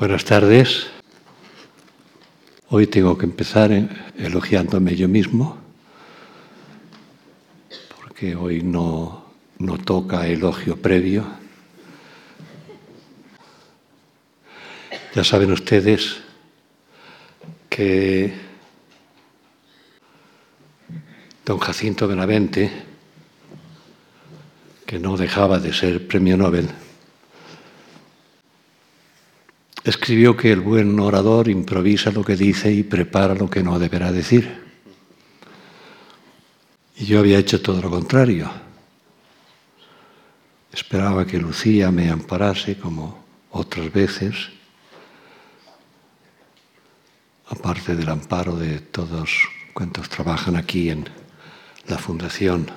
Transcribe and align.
Buenas 0.00 0.24
tardes. 0.24 0.86
Hoy 2.70 2.86
tengo 2.86 3.18
que 3.18 3.26
empezar 3.26 3.70
elogiándome 4.16 4.96
yo 4.96 5.08
mismo, 5.08 5.58
porque 7.98 8.34
hoy 8.34 8.62
no, 8.62 9.26
no 9.58 9.76
toca 9.76 10.26
elogio 10.26 10.80
previo. 10.80 11.26
Ya 15.14 15.22
saben 15.22 15.52
ustedes 15.52 16.16
que 17.68 18.32
don 21.44 21.58
Jacinto 21.58 22.08
Benavente, 22.08 22.72
que 24.86 24.98
no 24.98 25.18
dejaba 25.18 25.58
de 25.58 25.74
ser 25.74 26.08
premio 26.08 26.38
Nobel, 26.38 26.70
escribió 29.84 30.36
que 30.36 30.52
el 30.52 30.60
buen 30.60 30.98
orador 31.00 31.48
improvisa 31.48 32.10
lo 32.10 32.24
que 32.24 32.36
dice 32.36 32.72
y 32.72 32.82
prepara 32.82 33.34
lo 33.34 33.48
que 33.48 33.62
no 33.62 33.78
deberá 33.78 34.12
decir. 34.12 34.60
Y 36.96 37.06
yo 37.06 37.20
había 37.20 37.38
hecho 37.38 37.62
todo 37.62 37.80
lo 37.80 37.90
contrario. 37.90 38.50
Esperaba 40.72 41.26
que 41.26 41.38
Lucía 41.38 41.90
me 41.90 42.10
amparase 42.10 42.78
como 42.78 43.24
otras 43.50 43.92
veces, 43.92 44.34
aparte 47.48 47.96
del 47.96 48.08
amparo 48.08 48.56
de 48.56 48.78
todos 48.78 49.48
cuantos 49.72 50.08
trabajan 50.08 50.56
aquí 50.56 50.90
en 50.90 51.08
la 51.88 51.98
fundación 51.98 52.70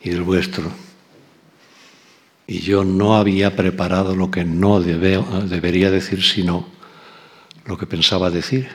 y 0.00 0.10
del 0.10 0.22
vuestro 0.22 0.70
y 2.46 2.60
yo 2.60 2.84
no 2.84 3.16
había 3.16 3.56
preparado 3.56 4.14
lo 4.14 4.30
que 4.30 4.44
no 4.44 4.80
debería 4.80 5.90
decir, 5.90 6.22
sino 6.22 6.68
lo 7.64 7.76
que 7.76 7.86
pensaba 7.86 8.30
decir. 8.30 8.68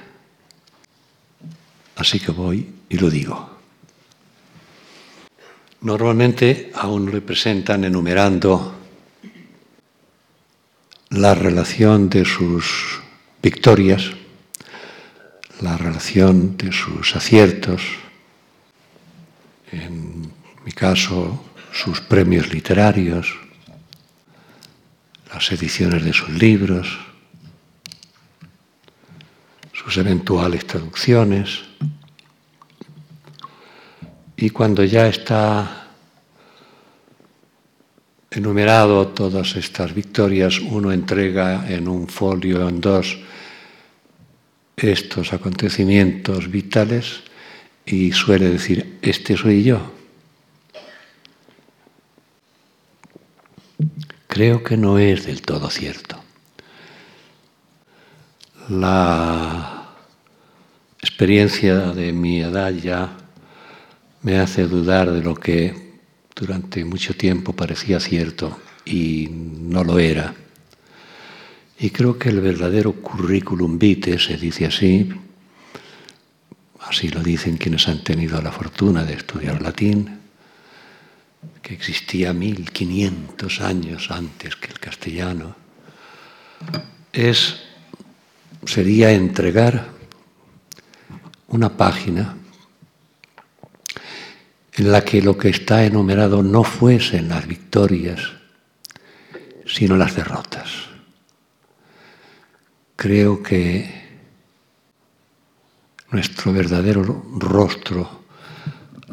Así 1.95 2.19
que 2.19 2.31
voy 2.31 2.67
y 2.89 2.97
lo 2.97 3.09
digo. 3.09 3.49
Normalmente 5.81 6.71
aún 6.75 7.11
representan 7.11 7.83
enumerando 7.85 8.75
la 11.09 11.33
relación 11.33 12.09
de 12.09 12.25
sus 12.25 13.01
victorias, 13.41 14.11
la 15.61 15.77
relación 15.77 16.57
de 16.57 16.71
sus 16.71 17.15
aciertos, 17.15 17.81
en 19.71 20.31
mi 20.65 20.71
caso 20.71 21.45
sus 21.71 22.01
premios 22.01 22.53
literarios, 22.53 23.33
las 25.33 25.51
ediciones 25.51 26.03
de 26.03 26.13
sus 26.13 26.29
libros, 26.29 26.87
sus 29.73 29.97
eventuales 29.97 30.65
traducciones. 30.67 31.61
Y 34.35 34.49
cuando 34.49 34.83
ya 34.83 35.07
está 35.07 35.87
enumerado 38.29 39.07
todas 39.09 39.55
estas 39.55 39.93
victorias, 39.93 40.59
uno 40.59 40.91
entrega 40.91 41.69
en 41.69 41.87
un 41.87 42.07
folio 42.07 42.67
en 42.67 42.81
dos 42.81 43.17
estos 44.75 45.33
acontecimientos 45.33 46.49
vitales 46.49 47.21
y 47.85 48.11
suele 48.11 48.49
decir, 48.49 48.97
este 49.01 49.37
soy 49.37 49.63
yo. 49.63 49.91
Creo 54.31 54.63
que 54.63 54.77
no 54.77 54.97
es 54.97 55.25
del 55.25 55.41
todo 55.41 55.69
cierto. 55.69 56.15
La 58.69 59.89
experiencia 60.99 61.91
de 61.91 62.13
mi 62.13 62.39
edad 62.39 62.71
ya 62.71 63.17
me 64.21 64.39
hace 64.39 64.67
dudar 64.67 65.11
de 65.11 65.21
lo 65.21 65.35
que 65.35 65.99
durante 66.33 66.85
mucho 66.85 67.13
tiempo 67.13 67.51
parecía 67.51 67.99
cierto 67.99 68.57
y 68.85 69.27
no 69.29 69.83
lo 69.83 69.99
era. 69.99 70.33
Y 71.77 71.89
creo 71.89 72.17
que 72.17 72.29
el 72.29 72.39
verdadero 72.39 72.93
currículum 72.93 73.77
vitae, 73.77 74.17
se 74.17 74.37
dice 74.37 74.65
así, 74.65 75.09
así 76.79 77.09
lo 77.09 77.21
dicen 77.21 77.57
quienes 77.57 77.89
han 77.89 78.01
tenido 78.01 78.41
la 78.41 78.53
fortuna 78.53 79.03
de 79.03 79.15
estudiar 79.15 79.61
latín, 79.61 80.20
que 81.61 81.73
existía 81.73 82.33
1500 82.33 83.61
años 83.61 84.09
antes 84.11 84.55
que 84.55 84.67
el 84.67 84.79
castellano, 84.79 85.55
es, 87.13 87.61
sería 88.65 89.11
entregar 89.11 89.89
una 91.47 91.75
página 91.75 92.35
en 94.73 94.91
la 94.91 95.03
que 95.03 95.21
lo 95.21 95.37
que 95.37 95.49
está 95.49 95.85
enumerado 95.85 96.41
no 96.41 96.63
fuesen 96.63 97.29
las 97.29 97.45
victorias, 97.45 98.21
sino 99.65 99.97
las 99.97 100.15
derrotas. 100.15 100.69
Creo 102.95 103.43
que 103.43 104.01
nuestro 106.11 106.53
verdadero 106.53 107.03
rostro 107.37 108.21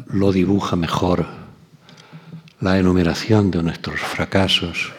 lo 0.07 0.31
dibuja 0.31 0.75
mejor 0.75 1.38
la 2.61 2.77
enumeración 2.77 3.51
de 3.51 3.63
nuestros 3.63 3.99
fracasos, 3.99 4.91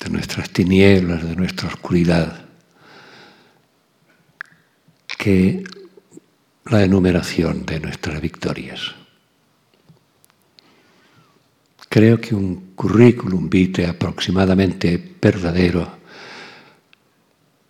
de 0.00 0.10
nuestras 0.10 0.50
tinieblas, 0.50 1.26
de 1.26 1.36
nuestra 1.36 1.68
oscuridad, 1.68 2.44
que 5.16 5.64
la 6.66 6.84
enumeración 6.84 7.64
de 7.64 7.80
nuestras 7.80 8.20
victorias. 8.20 8.94
Creo 11.88 12.20
que 12.20 12.34
un 12.34 12.74
currículum 12.74 13.48
vitae 13.48 13.86
aproximadamente 13.86 15.16
verdadero 15.20 15.98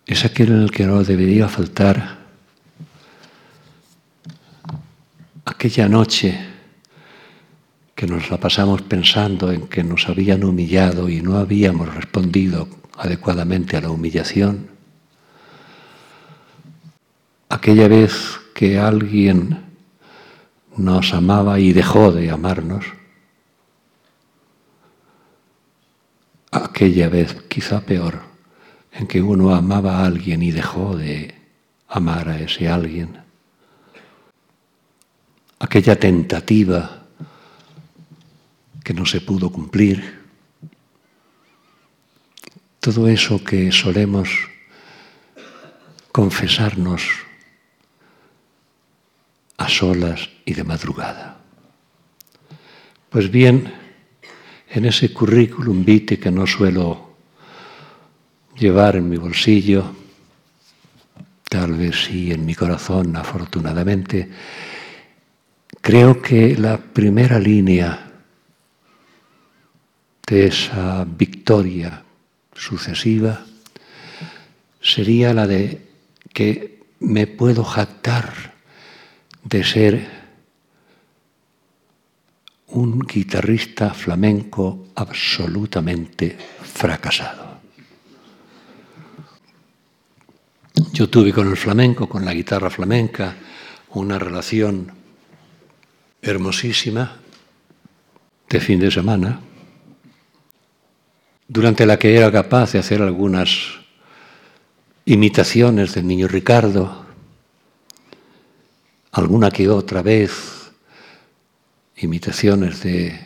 es 0.05 0.25
aquel 0.25 0.49
en 0.49 0.61
el 0.63 0.71
que 0.71 0.85
no 0.85 1.01
debería 1.03 1.47
faltar 1.47 2.19
aquella 5.45 5.87
noche 5.87 6.48
que 7.99 8.07
nos 8.07 8.31
la 8.31 8.37
pasamos 8.37 8.81
pensando 8.83 9.51
en 9.51 9.67
que 9.67 9.83
nos 9.83 10.07
habían 10.07 10.45
humillado 10.45 11.09
y 11.09 11.21
no 11.21 11.35
habíamos 11.35 11.93
respondido 11.93 12.69
adecuadamente 12.97 13.75
a 13.75 13.81
la 13.81 13.89
humillación. 13.89 14.69
Aquella 17.49 17.89
vez 17.89 18.39
que 18.55 18.79
alguien 18.79 19.65
nos 20.77 21.13
amaba 21.13 21.59
y 21.59 21.73
dejó 21.73 22.13
de 22.13 22.31
amarnos, 22.31 22.85
aquella 26.51 27.09
vez 27.09 27.35
quizá 27.49 27.81
peor, 27.81 28.21
en 28.93 29.07
que 29.07 29.21
uno 29.21 29.53
amaba 29.53 29.97
a 29.97 30.05
alguien 30.05 30.41
y 30.41 30.51
dejó 30.51 30.95
de 30.95 31.35
amar 31.89 32.29
a 32.29 32.39
ese 32.39 32.69
alguien, 32.69 33.21
aquella 35.59 35.99
tentativa 35.99 36.98
que 38.89 38.95
no 38.95 39.05
se 39.05 39.21
pudo 39.21 39.51
cumplir, 39.51 40.17
todo 42.79 43.07
eso 43.07 43.43
que 43.43 43.71
solemos 43.71 44.49
confesarnos 46.11 47.03
a 49.57 49.69
solas 49.69 50.31
y 50.43 50.55
de 50.55 50.63
madrugada. 50.63 51.37
Pues 53.11 53.29
bien, 53.29 53.71
en 54.71 54.85
ese 54.85 55.13
currículum 55.13 55.85
vitae 55.85 56.17
que 56.17 56.31
no 56.31 56.47
suelo 56.47 57.13
llevar 58.57 58.95
en 58.95 59.07
mi 59.07 59.17
bolsillo, 59.17 59.85
tal 61.47 61.73
vez 61.73 62.05
sí 62.05 62.31
en 62.31 62.43
mi 62.43 62.55
corazón, 62.55 63.15
afortunadamente, 63.15 64.27
creo 65.79 66.19
que 66.19 66.57
la 66.57 66.79
primera 66.79 67.37
línea 67.37 68.07
de 70.29 70.45
esa 70.45 71.05
victoria 71.05 72.03
sucesiva 72.53 73.43
sería 74.79 75.33
la 75.33 75.47
de 75.47 75.89
que 76.31 76.83
me 76.99 77.25
puedo 77.25 77.63
jactar 77.63 78.53
de 79.43 79.63
ser 79.63 80.07
un 82.67 82.99
guitarrista 82.99 83.91
flamenco 83.95 84.89
absolutamente 84.93 86.37
fracasado. 86.61 87.57
Yo 90.93 91.09
tuve 91.09 91.33
con 91.33 91.49
el 91.49 91.57
flamenco, 91.57 92.07
con 92.07 92.23
la 92.23 92.33
guitarra 92.33 92.69
flamenca, 92.69 93.35
una 93.89 94.19
relación 94.19 94.91
hermosísima 96.21 97.17
de 98.47 98.59
fin 98.59 98.79
de 98.79 98.91
semana 98.91 99.48
durante 101.49 101.87
la 101.87 101.97
que 101.97 102.15
era 102.15 102.31
capaz 102.31 102.71
de 102.71 102.79
hacer 102.79 103.01
algunas 103.01 103.49
imitaciones 105.05 105.95
del 105.95 106.05
niño 106.05 106.27
Ricardo, 106.27 107.05
alguna 109.11 109.49
que 109.49 109.67
otra 109.67 110.03
vez 110.03 110.71
imitaciones 111.97 112.83
de 112.83 113.19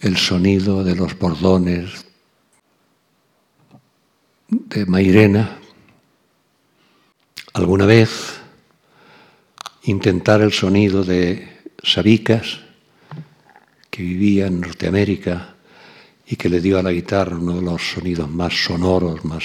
el 0.00 0.16
sonido 0.16 0.82
de 0.82 0.96
los 0.96 1.16
bordones 1.16 2.04
de 4.48 4.86
Mairena, 4.86 5.58
alguna 7.52 7.86
vez 7.86 8.40
intentar 9.84 10.40
el 10.40 10.52
sonido 10.52 11.04
de 11.04 11.60
Sabicas, 11.84 12.67
que 13.98 14.04
vivía 14.04 14.46
en 14.46 14.60
Norteamérica 14.60 15.56
y 16.24 16.36
que 16.36 16.48
le 16.48 16.60
dio 16.60 16.78
a 16.78 16.84
la 16.84 16.92
guitarra 16.92 17.36
uno 17.36 17.56
de 17.56 17.62
los 17.62 17.82
sonidos 17.82 18.30
más 18.30 18.54
sonoros, 18.54 19.24
más 19.24 19.42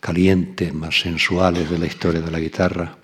calientes, 0.00 0.74
más 0.74 1.00
sensuales 1.00 1.70
de 1.70 1.78
la 1.78 1.86
historia 1.86 2.20
de 2.20 2.30
la 2.30 2.38
guitarra. 2.38 2.94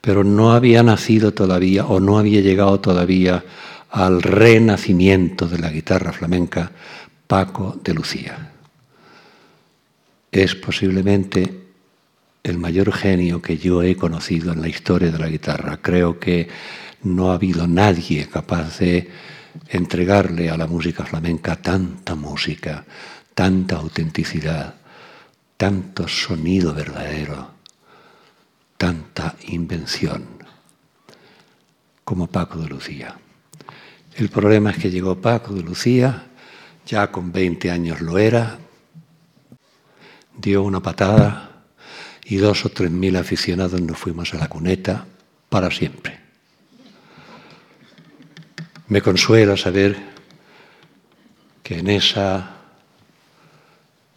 Pero 0.00 0.24
no 0.24 0.54
había 0.54 0.82
nacido 0.82 1.32
todavía 1.32 1.86
o 1.86 2.00
no 2.00 2.18
había 2.18 2.40
llegado 2.40 2.80
todavía 2.80 3.44
al 3.92 4.22
renacimiento 4.22 5.46
de 5.46 5.60
la 5.60 5.70
guitarra 5.70 6.12
flamenca 6.12 6.72
Paco 7.28 7.78
de 7.84 7.94
Lucía. 7.94 8.50
Es 10.32 10.56
posiblemente 10.56 11.60
el 12.42 12.58
mayor 12.58 12.92
genio 12.92 13.40
que 13.40 13.56
yo 13.56 13.84
he 13.84 13.94
conocido 13.94 14.52
en 14.52 14.62
la 14.62 14.68
historia 14.68 15.12
de 15.12 15.18
la 15.20 15.28
guitarra. 15.28 15.78
Creo 15.80 16.18
que 16.18 16.48
no 17.04 17.30
ha 17.30 17.34
habido 17.34 17.68
nadie 17.68 18.28
capaz 18.28 18.80
de 18.80 19.08
entregarle 19.68 20.50
a 20.50 20.56
la 20.56 20.66
música 20.66 21.04
flamenca 21.04 21.56
tanta 21.56 22.14
música, 22.14 22.84
tanta 23.34 23.76
autenticidad, 23.76 24.74
tanto 25.56 26.08
sonido 26.08 26.74
verdadero, 26.74 27.50
tanta 28.76 29.36
invención 29.46 30.26
como 32.04 32.26
Paco 32.26 32.58
de 32.58 32.68
Lucía. 32.68 33.16
El 34.16 34.28
problema 34.28 34.70
es 34.70 34.78
que 34.78 34.90
llegó 34.90 35.20
Paco 35.20 35.54
de 35.54 35.62
Lucía, 35.62 36.26
ya 36.84 37.10
con 37.10 37.32
20 37.32 37.70
años 37.70 38.00
lo 38.00 38.18
era, 38.18 38.58
dio 40.36 40.62
una 40.62 40.80
patada 40.80 41.64
y 42.24 42.36
dos 42.36 42.64
o 42.64 42.68
tres 42.70 42.90
mil 42.90 43.16
aficionados 43.16 43.80
nos 43.80 43.98
fuimos 43.98 44.34
a 44.34 44.38
la 44.38 44.48
cuneta 44.48 45.06
para 45.48 45.70
siempre. 45.70 46.21
Me 48.88 49.00
consuela 49.00 49.56
saber 49.56 49.96
que 51.62 51.78
en 51.78 51.88
esa 51.88 52.56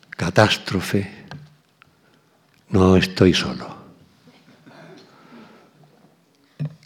catástrofe 0.10 1.26
no 2.70 2.98
estoy 2.98 3.34
solo. 3.34 3.76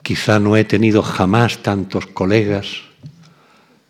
Quizá 0.03 0.39
no 0.39 0.57
he 0.57 0.65
tenido 0.65 1.01
jamás 1.01 1.59
tantos 1.59 2.07
colegas 2.07 2.81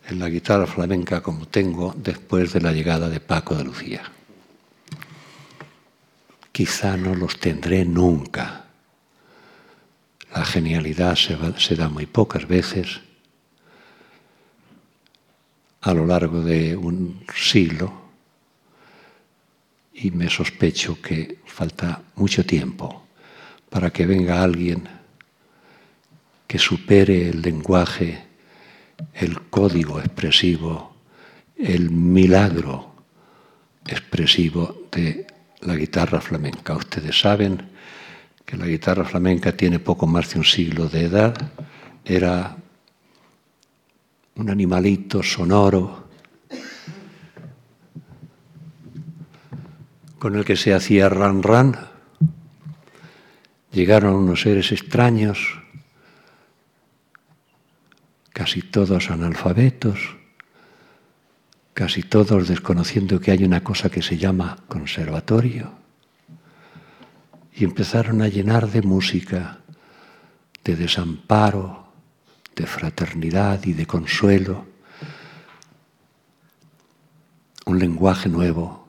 en 0.08 0.20
la 0.20 0.30
guitarra 0.30 0.68
flamenca 0.68 1.22
como 1.22 1.48
tengo 1.48 1.94
después 1.98 2.54
de 2.54 2.62
la 2.62 2.72
llegada 2.72 3.10
de 3.10 3.20
Paco 3.20 3.56
de 3.56 3.64
Lucía. 3.64 4.04
Quizá 6.52 6.98
no 6.98 7.16
los 7.16 7.40
tendré 7.40 7.86
nunca. 7.86 8.66
La 10.34 10.46
genialidad 10.46 11.16
se, 11.16 11.38
se 11.58 11.76
da 11.76 11.90
muy 11.90 12.06
pocas 12.06 12.48
veces 12.48 13.02
a 15.90 15.94
lo 15.96 16.06
largo 16.06 16.44
de 16.44 16.78
un 16.78 17.26
siglo 17.36 17.92
y 19.92 20.12
me 20.12 20.30
sospecho 20.30 21.02
que 21.02 21.40
falta 21.48 22.04
mucho 22.16 22.46
tiempo 22.46 23.08
para 23.72 23.90
que 23.90 24.06
venga 24.06 24.44
alguien 24.44 24.88
que 26.46 26.60
supere 26.60 27.30
el 27.30 27.42
lenguaje, 27.42 28.24
el 29.16 29.42
código 29.50 30.00
expresivo, 30.00 30.96
el 31.58 31.90
milagro 31.90 32.94
expresivo 33.88 34.88
de 34.92 35.26
la 35.62 35.76
guitarra 35.76 36.22
flamenca. 36.22 36.76
Ustedes 36.76 37.20
saben 37.20 37.68
que 38.46 38.58
la 38.58 38.68
guitarra 38.68 39.06
flamenca 39.06 39.58
tiene 39.58 39.80
poco 39.80 40.06
más 40.06 40.34
de 40.34 40.40
un 40.40 40.46
siglo 40.46 40.88
de 40.88 41.06
edad, 41.06 41.52
era 42.06 42.58
un 44.40 44.50
animalito 44.50 45.22
sonoro 45.22 46.08
con 50.18 50.36
el 50.36 50.46
que 50.46 50.56
se 50.56 50.74
hacía 50.74 51.10
ran 51.10 51.44
ran. 51.44 51.78
Llegaron 53.72 54.16
unos 54.16 54.42
seres 54.42 54.72
extraños, 54.72 55.62
casi 58.32 58.62
todos 58.62 59.12
analfabetos, 59.12 60.16
casi 61.74 62.04
todos 62.04 62.48
desconociendo 62.48 63.20
que 63.20 63.32
hay 63.32 63.44
una 63.44 63.62
cosa 63.62 63.90
que 63.90 64.02
se 64.02 64.18
llama 64.18 64.58
conservatorio, 64.70 65.74
y 67.54 67.66
empezaron 67.66 68.22
a 68.22 68.30
llenar 68.30 68.70
de 68.70 68.82
música, 68.82 69.60
de 70.64 70.78
desamparo, 70.78 71.89
de 72.60 72.68
fraternidad 72.68 73.64
y 73.64 73.72
de 73.72 73.86
consuelo, 73.86 74.66
un 77.66 77.80
lenguaje 77.80 78.28
nuevo 78.28 78.86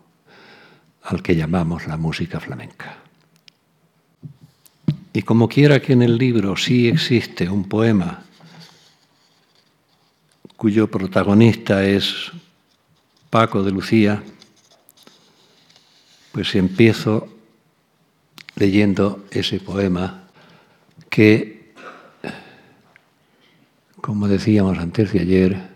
al 1.05 1.23
que 1.23 1.37
llamamos 1.37 1.87
la 1.87 1.97
música 1.97 2.41
flamenca. 2.41 2.99
Y 5.13 5.23
como 5.23 5.49
quiera 5.49 5.81
que 5.81 5.93
en 5.93 6.03
el 6.03 6.19
libro 6.19 6.57
sí 6.57 6.89
existe 6.89 7.49
un 7.49 7.69
poema 7.69 8.25
cuyo 10.57 10.91
protagonista 10.91 11.85
es 11.85 12.33
Paco 13.31 13.63
de 13.63 13.71
Lucía, 13.71 14.21
pues 16.33 16.57
empiezo 16.57 17.29
leyendo 18.57 19.25
ese 19.31 19.61
poema 19.61 20.25
que 21.09 21.60
como 24.01 24.29
decíamos 24.29 24.79
antes 24.79 25.13
de 25.13 25.21
ayer, 25.21 25.69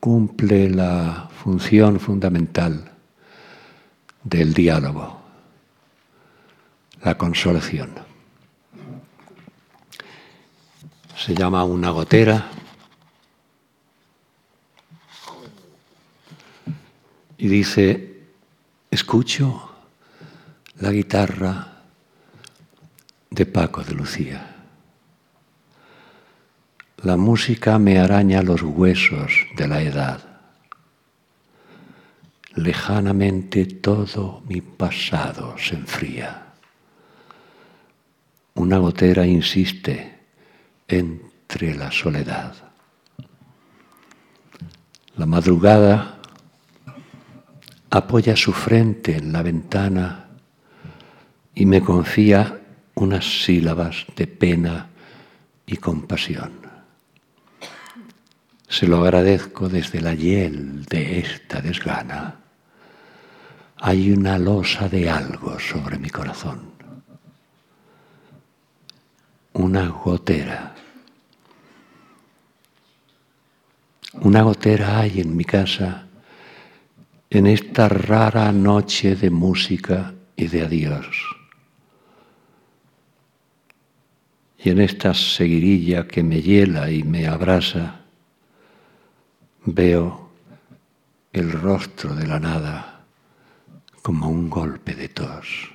cumple 0.00 0.70
la 0.70 1.28
función 1.42 1.98
fundamental 1.98 2.92
del 4.22 4.52
diálogo, 4.52 5.20
la 7.02 7.16
consolación. 7.16 7.90
Se 11.16 11.34
llama 11.34 11.64
una 11.64 11.90
gotera 11.90 12.50
y 17.38 17.48
dice, 17.48 18.22
escucho 18.90 19.70
la 20.78 20.90
guitarra 20.90 21.82
de 23.30 23.46
Paco 23.46 23.82
de 23.82 23.94
Lucía. 23.94 24.55
La 27.02 27.18
música 27.18 27.78
me 27.78 27.98
araña 27.98 28.42
los 28.42 28.62
huesos 28.62 29.30
de 29.54 29.68
la 29.68 29.82
edad. 29.82 30.40
Lejanamente 32.54 33.66
todo 33.66 34.42
mi 34.48 34.62
pasado 34.62 35.56
se 35.58 35.74
enfría. 35.74 36.54
Una 38.54 38.78
gotera 38.78 39.26
insiste 39.26 40.20
entre 40.88 41.74
la 41.74 41.92
soledad. 41.92 42.54
La 45.16 45.26
madrugada 45.26 46.18
apoya 47.90 48.36
su 48.36 48.54
frente 48.54 49.18
en 49.18 49.34
la 49.34 49.42
ventana 49.42 50.30
y 51.54 51.66
me 51.66 51.82
confía 51.82 52.58
unas 52.94 53.44
sílabas 53.44 54.06
de 54.16 54.26
pena 54.26 54.88
y 55.66 55.76
compasión. 55.76 56.65
Se 58.68 58.86
lo 58.86 59.04
agradezco 59.04 59.68
desde 59.68 60.00
la 60.00 60.14
hiel 60.14 60.84
de 60.86 61.20
esta 61.20 61.60
desgana. 61.60 62.40
Hay 63.76 64.10
una 64.10 64.38
losa 64.38 64.88
de 64.88 65.08
algo 65.08 65.58
sobre 65.58 65.98
mi 65.98 66.10
corazón. 66.10 66.72
Una 69.52 69.88
gotera. 69.88 70.74
Una 74.14 74.42
gotera 74.42 75.00
hay 75.00 75.20
en 75.20 75.36
mi 75.36 75.44
casa 75.44 76.06
en 77.30 77.46
esta 77.46 77.88
rara 77.88 78.52
noche 78.52 79.16
de 79.16 79.30
música 79.30 80.14
y 80.36 80.46
de 80.46 80.62
adiós. 80.62 81.36
Y 84.58 84.70
en 84.70 84.80
esta 84.80 85.12
seguirilla 85.14 86.06
que 86.06 86.22
me 86.22 86.40
hiela 86.40 86.90
y 86.90 87.02
me 87.02 87.26
abrasa, 87.26 87.95
veo 89.66 90.30
el 91.32 91.50
rostro 91.50 92.14
de 92.14 92.26
la 92.26 92.38
nada 92.38 93.00
como 94.00 94.28
un 94.28 94.48
golpe 94.48 94.94
de 94.94 95.08
tos. 95.08 95.72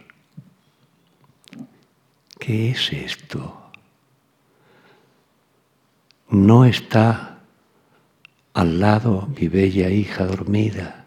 ¿Qué 2.40 2.72
es 2.72 2.94
esto? 2.94 3.70
No 6.30 6.64
está 6.64 7.40
al 8.54 8.80
lado 8.80 9.28
mi 9.38 9.50
bella 9.50 9.90
hija 9.90 10.26
dormida. 10.26 11.06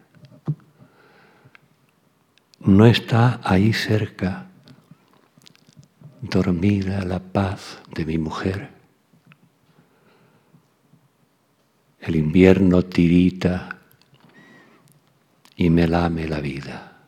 No 2.60 2.84
está 2.84 3.40
ahí 3.42 3.72
cerca 3.72 4.46
dormida 6.20 7.02
la 7.04 7.18
paz 7.18 7.80
de 7.94 8.04
mi 8.04 8.18
mujer. 8.18 8.73
El 12.04 12.16
invierno 12.16 12.82
tirita 12.82 13.78
y 15.56 15.70
me 15.70 15.88
lame 15.88 16.28
la 16.28 16.38
vida. 16.38 16.98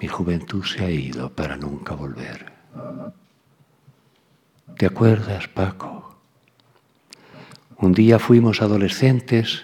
Mi 0.00 0.08
juventud 0.08 0.64
se 0.64 0.84
ha 0.84 0.90
ido 0.90 1.30
para 1.30 1.56
nunca 1.56 1.94
volver. 1.94 2.52
¿Te 4.76 4.86
acuerdas, 4.86 5.46
Paco? 5.46 6.16
Un 7.76 7.92
día 7.92 8.18
fuimos 8.18 8.60
adolescentes 8.60 9.62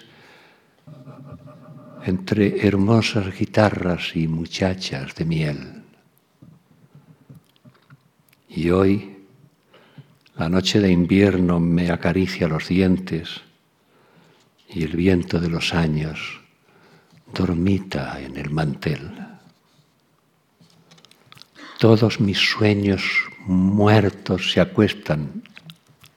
entre 2.05 2.65
hermosas 2.65 3.37
guitarras 3.37 4.15
y 4.15 4.29
muchachas 4.29 5.13
de 5.15 5.25
miel. 5.25 5.83
Y 8.47 8.69
hoy 8.69 9.20
la 10.41 10.49
noche 10.49 10.79
de 10.79 10.91
invierno 10.91 11.59
me 11.59 11.91
acaricia 11.91 12.47
los 12.47 12.67
dientes 12.67 13.41
y 14.67 14.81
el 14.81 14.95
viento 14.95 15.39
de 15.39 15.49
los 15.49 15.75
años 15.75 16.41
dormita 17.31 18.19
en 18.19 18.37
el 18.37 18.49
mantel. 18.49 19.23
Todos 21.77 22.19
mis 22.19 22.39
sueños 22.39 23.03
muertos 23.45 24.51
se 24.51 24.61
acuestan 24.61 25.43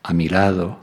a 0.02 0.14
mi 0.14 0.30
lado 0.30 0.80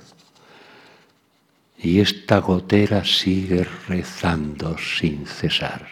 y 1.80 2.00
esta 2.00 2.38
gotera 2.38 3.04
sigue 3.04 3.66
rezando 3.88 4.78
sin 4.78 5.26
cesar 5.26 5.88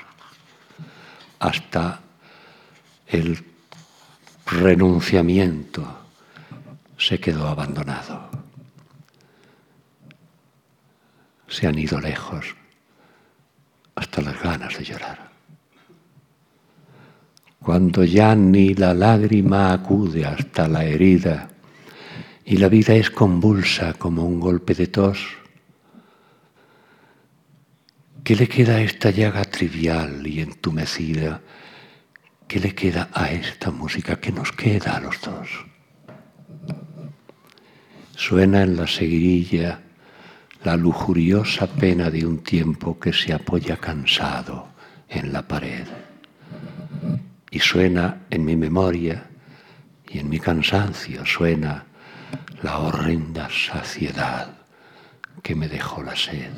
hasta 1.40 2.02
el 3.08 3.44
renunciamiento 4.46 5.99
se 7.00 7.18
quedó 7.18 7.48
abandonado. 7.48 8.30
Se 11.48 11.66
han 11.66 11.80
ido 11.80 12.00
lejos 12.00 12.56
hasta 13.96 14.22
las 14.22 14.40
ganas 14.44 14.78
de 14.78 14.84
llorar. 14.84 15.32
Cuando 17.60 18.04
ya 18.04 18.36
ni 18.36 18.74
la 18.74 18.94
lágrima 18.94 19.72
acude 19.72 20.26
hasta 20.26 20.68
la 20.68 20.84
herida 20.84 21.50
y 22.46 22.58
la 22.58 22.68
vida 22.68 22.94
es 22.94 23.10
convulsa 23.10 23.94
como 23.94 24.26
un 24.26 24.40
golpe 24.40 24.74
de 24.76 24.88
tos, 24.88 25.26
¿qué 28.24 28.36
le 28.36 28.48
queda 28.48 28.76
a 28.76 28.82
esta 28.82 29.10
llaga 29.10 29.46
trivial 29.46 30.28
y 30.28 30.42
entumecida? 30.42 31.42
¿Qué 32.48 32.60
le 32.60 32.76
queda 32.76 33.10
a 33.14 33.32
esta 33.32 33.72
música? 33.72 34.20
¿Qué 34.20 34.32
nos 34.32 34.52
queda 34.52 34.98
a 34.98 35.00
los 35.00 35.22
dos? 35.22 35.69
Suena 38.20 38.64
en 38.64 38.76
la 38.76 38.86
seguirilla 38.86 39.80
la 40.66 40.76
lujuriosa 40.76 41.68
pena 41.68 42.10
de 42.12 42.26
un 42.26 42.44
tiempo 42.44 43.00
que 43.00 43.14
se 43.14 43.32
apoya 43.32 43.78
cansado 43.78 44.68
en 45.08 45.32
la 45.32 45.48
pared. 45.48 45.88
Y 47.50 47.60
suena 47.60 48.24
en 48.30 48.44
mi 48.44 48.58
memoria 48.58 49.30
y 50.10 50.20
en 50.20 50.28
mi 50.28 50.38
cansancio 50.38 51.26
suena 51.26 51.86
la 52.62 52.80
horrenda 52.80 53.48
saciedad 53.50 54.54
que 55.42 55.56
me 55.56 55.70
dejó 55.70 56.04
la 56.04 56.18
sed. 56.18 56.52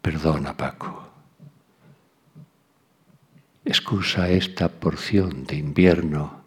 Perdona, 0.00 0.56
Paco. 0.56 1.10
Excusa 3.64 4.30
esta 4.30 4.68
porción 4.68 5.44
de 5.46 5.56
invierno 5.56 6.39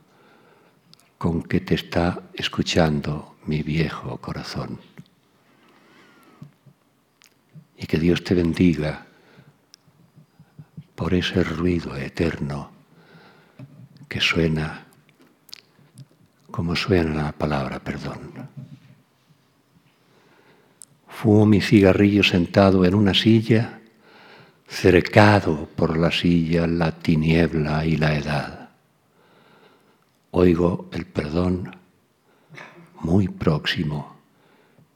con 1.24 1.42
que 1.42 1.62
te 1.62 1.76
está 1.76 2.22
escuchando 2.34 3.38
mi 3.46 3.64
viejo 3.64 4.18
corazón. 4.18 4.78
Y 7.78 7.86
que 7.86 7.98
Dios 7.98 8.26
te 8.26 8.34
bendiga 8.34 9.06
por 10.96 11.14
ese 11.14 11.42
ruido 11.46 11.96
eterno 11.96 12.72
que 14.10 14.20
suena 14.20 14.86
como 16.52 16.76
suena 16.76 17.24
la 17.24 17.32
palabra 17.32 17.80
perdón. 17.80 18.50
Fumo 21.08 21.46
mi 21.46 21.62
cigarrillo 21.62 22.24
sentado 22.24 22.84
en 22.84 22.96
una 22.96 23.14
silla, 23.14 23.80
cercado 24.68 25.70
por 25.74 25.98
la 25.98 26.12
silla, 26.12 26.68
la 26.68 26.92
tiniebla 26.92 27.86
y 27.86 27.96
la 27.96 28.14
edad 28.14 28.63
oigo 30.36 30.90
el 30.92 31.06
perdón 31.06 31.76
muy 33.02 33.28
próximo 33.28 34.18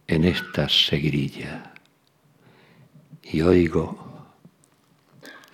en 0.07 0.23
esta 0.23 0.67
seguirilla 0.67 1.73
y 3.21 3.41
oigo 3.41 4.33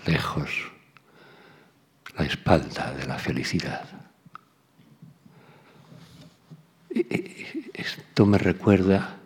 lejos 0.06 0.72
la 2.18 2.26
espalda 2.26 2.94
de 2.94 3.06
la 3.08 3.20
felicidad. 3.20 3.86
Esto 7.74 8.26
me 8.26 8.38
recuerda 8.38 9.18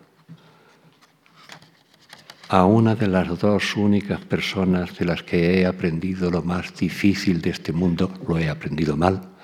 a 2.48 2.64
una 2.64 2.96
de 2.96 3.06
las 3.06 3.38
dos 3.38 3.76
únicas 3.76 4.24
personas 4.24 4.98
de 4.98 5.04
las 5.04 5.22
que 5.22 5.60
he 5.60 5.66
aprendido 5.66 6.32
lo 6.32 6.42
más 6.42 6.74
difícil 6.74 7.42
de 7.42 7.50
este 7.50 7.72
mundo, 7.72 8.12
lo 8.26 8.38
he 8.38 8.48
aprendido 8.48 8.96
mal, 8.96 9.37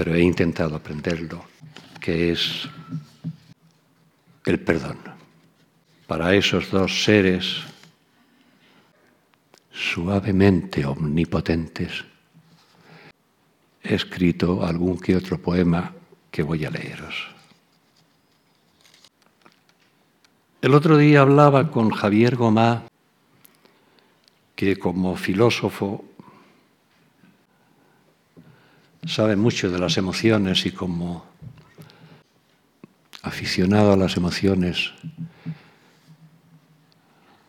pero 0.00 0.14
he 0.14 0.22
intentado 0.22 0.76
aprenderlo, 0.76 1.44
que 2.00 2.32
es 2.32 2.66
el 4.46 4.58
perdón. 4.58 4.96
Para 6.06 6.34
esos 6.34 6.70
dos 6.70 7.04
seres 7.04 7.60
suavemente 9.70 10.86
omnipotentes, 10.86 12.06
he 13.82 13.94
escrito 13.94 14.64
algún 14.64 14.98
que 14.98 15.16
otro 15.16 15.36
poema 15.36 15.92
que 16.30 16.44
voy 16.44 16.64
a 16.64 16.70
leeros. 16.70 17.28
El 20.62 20.72
otro 20.72 20.96
día 20.96 21.20
hablaba 21.20 21.70
con 21.70 21.90
Javier 21.90 22.36
Gomá, 22.36 22.84
que 24.56 24.78
como 24.78 25.14
filósofo 25.16 26.06
sabe 29.04 29.36
mucho 29.36 29.70
de 29.70 29.78
las 29.78 29.96
emociones 29.96 30.66
y 30.66 30.72
como 30.72 31.24
aficionado 33.22 33.92
a 33.92 33.96
las 33.96 34.16
emociones 34.16 34.92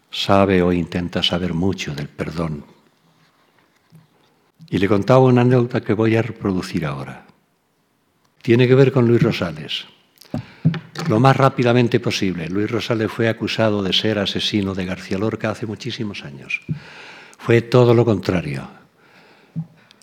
sabe 0.09 0.61
o 0.61 0.73
intenta 0.73 1.23
saber 1.23 1.53
mucho 1.53 1.95
del 1.95 2.09
perdón. 2.09 2.65
Y 4.69 4.77
le 4.77 4.87
contaba 4.87 5.19
una 5.19 5.41
anécdota 5.41 5.81
que 5.81 5.93
voy 5.93 6.15
a 6.15 6.21
reproducir 6.21 6.85
ahora. 6.85 7.25
Tiene 8.41 8.67
que 8.67 8.75
ver 8.75 8.91
con 8.91 9.07
Luis 9.07 9.21
Rosales. 9.21 9.85
Lo 11.07 11.19
más 11.19 11.35
rápidamente 11.35 11.99
posible. 11.99 12.47
Luis 12.47 12.71
Rosales 12.71 13.11
fue 13.11 13.27
acusado 13.27 13.83
de 13.83 13.93
ser 13.93 14.19
asesino 14.19 14.73
de 14.73 14.85
García 14.85 15.17
Lorca 15.17 15.51
hace 15.51 15.65
muchísimos 15.65 16.23
años. 16.23 16.61
Fue 17.37 17.61
todo 17.61 17.93
lo 17.93 18.05
contrario 18.05 18.80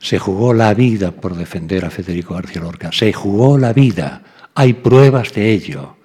se 0.00 0.18
jugó 0.18 0.52
la 0.54 0.74
vida 0.74 1.10
por 1.10 1.34
defender 1.34 1.84
a 1.84 1.90
Federico 1.90 2.34
García 2.34 2.62
Lorca. 2.62 2.90
Se 2.92 3.12
jugó 3.12 3.58
la 3.58 3.72
vida. 3.72 4.22
Hay 4.54 4.74
pruebas 4.74 5.32
de 5.32 5.52
ello. 5.52 5.96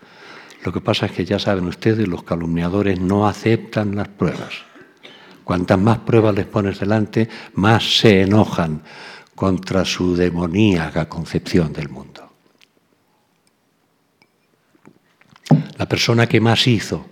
Lo 0.64 0.72
que 0.72 0.82
pasa 0.82 1.06
es 1.06 1.12
que 1.12 1.26
ya 1.26 1.40
saben 1.40 1.66
ustedes, 1.66 2.08
los 2.08 2.24
calumniadores 2.24 3.00
no 3.00 3.28
aceptan 3.28 3.96
las 3.96 4.08
pruebas. 4.08 4.54
Cuantas 5.44 5.78
más 5.78 6.00
pruebas 6.00 6.34
les 6.36 6.46
pones 6.46 6.80
delante, 6.80 7.28
más 7.56 7.98
se 8.00 8.22
enojan 8.22 8.82
contra 9.36 9.84
su 9.84 10.16
demoníaca 10.16 11.10
concepción 11.10 11.74
del 11.74 11.90
mundo. 11.90 12.32
La 15.78 15.88
persona 15.88 16.28
que 16.28 16.40
más 16.40 16.66
hizo 16.68 17.06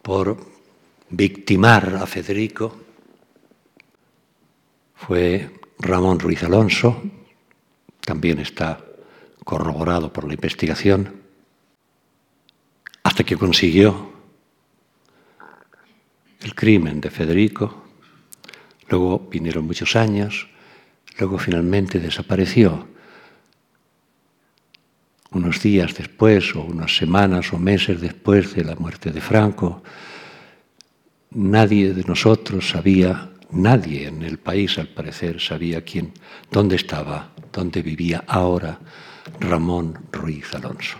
por 0.00 0.38
victimar 1.10 1.96
a 2.00 2.06
Federico 2.06 2.87
fue 4.98 5.50
Ramón 5.78 6.18
Ruiz 6.18 6.42
Alonso, 6.42 7.00
también 8.00 8.40
está 8.40 8.84
corroborado 9.44 10.12
por 10.12 10.26
la 10.26 10.34
investigación, 10.34 11.22
hasta 13.04 13.24
que 13.24 13.36
consiguió 13.36 14.12
el 16.40 16.54
crimen 16.54 17.00
de 17.00 17.10
Federico, 17.10 17.84
luego 18.88 19.28
vinieron 19.30 19.66
muchos 19.66 19.96
años, 19.96 20.48
luego 21.18 21.38
finalmente 21.38 22.00
desapareció. 22.00 22.88
Unos 25.30 25.62
días 25.62 25.94
después, 25.94 26.54
o 26.56 26.62
unas 26.62 26.96
semanas 26.96 27.52
o 27.52 27.58
meses 27.58 28.00
después 28.00 28.54
de 28.54 28.64
la 28.64 28.74
muerte 28.74 29.10
de 29.10 29.20
Franco, 29.20 29.82
nadie 31.30 31.94
de 31.94 32.04
nosotros 32.04 32.68
sabía, 32.70 33.30
nadie 33.50 34.08
en 34.08 34.22
el 34.22 34.38
país 34.38 34.78
al 34.78 34.88
parecer 34.88 35.40
sabía 35.40 35.82
quién, 35.82 36.12
dónde 36.50 36.76
estaba, 36.76 37.30
dónde 37.52 37.82
vivía 37.82 38.24
ahora 38.26 38.78
Ramón 39.40 39.98
Ruiz 40.12 40.54
Alonso. 40.54 40.96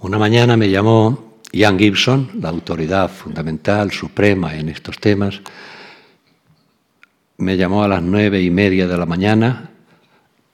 Una 0.00 0.18
mañana 0.18 0.56
me 0.56 0.70
llamó 0.70 1.38
Ian 1.52 1.78
Gibson, 1.78 2.30
la 2.40 2.50
autoridad 2.50 3.10
fundamental, 3.10 3.90
suprema 3.90 4.54
en 4.56 4.68
estos 4.68 4.98
temas, 4.98 5.40
me 7.38 7.56
llamó 7.56 7.82
a 7.82 7.88
las 7.88 8.02
nueve 8.02 8.40
y 8.40 8.50
media 8.50 8.86
de 8.86 8.96
la 8.96 9.06
mañana 9.06 9.70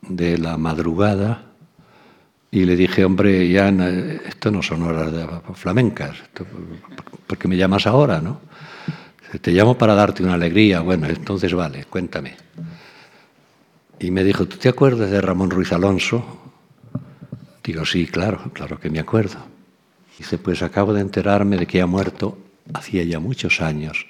de 0.00 0.38
la 0.38 0.57
madrugada 0.59 1.45
y 2.50 2.64
le 2.64 2.76
dije, 2.76 3.04
hombre, 3.04 3.49
Ian, 3.49 3.81
esto 4.26 4.50
no 4.50 4.62
son 4.62 4.83
horas 4.83 5.12
de 5.12 5.26
flamencas, 5.54 6.16
¿por 7.26 7.38
qué 7.38 7.49
me 7.49 7.57
llamas 7.57 7.87
ahora, 7.87 8.21
no? 8.21 8.40
Te 9.41 9.51
llamo 9.51 9.79
para 9.79 9.95
darte 9.95 10.23
una 10.23 10.35
alegría. 10.35 10.81
Bueno, 10.81 11.07
entonces 11.07 11.53
vale, 11.55 11.85
cuéntame. 11.87 12.37
Y 13.99 14.11
me 14.11 14.25
dijo, 14.25 14.47
¿tú 14.47 14.57
te 14.59 14.69
acuerdas 14.69 15.11
de 15.11 15.21
Ramón 15.21 15.51
Ruiz 15.51 15.73
Alonso? 15.73 16.53
Digo, 17.65 17.87
sí, 17.87 18.07
claro, 18.07 18.51
claro 18.53 18.79
que 18.79 18.91
me 18.91 18.99
acuerdo. 18.99 19.39
Dice, 20.19 20.39
pues 20.39 20.62
acabo 20.62 20.93
de 20.93 21.01
enterarme 21.01 21.57
de 21.57 21.67
que 21.67 21.81
ha 21.81 21.87
muerto 21.87 22.39
hacía 22.75 23.03
ya 23.05 23.21
muchos 23.21 23.61
años, 23.61 24.07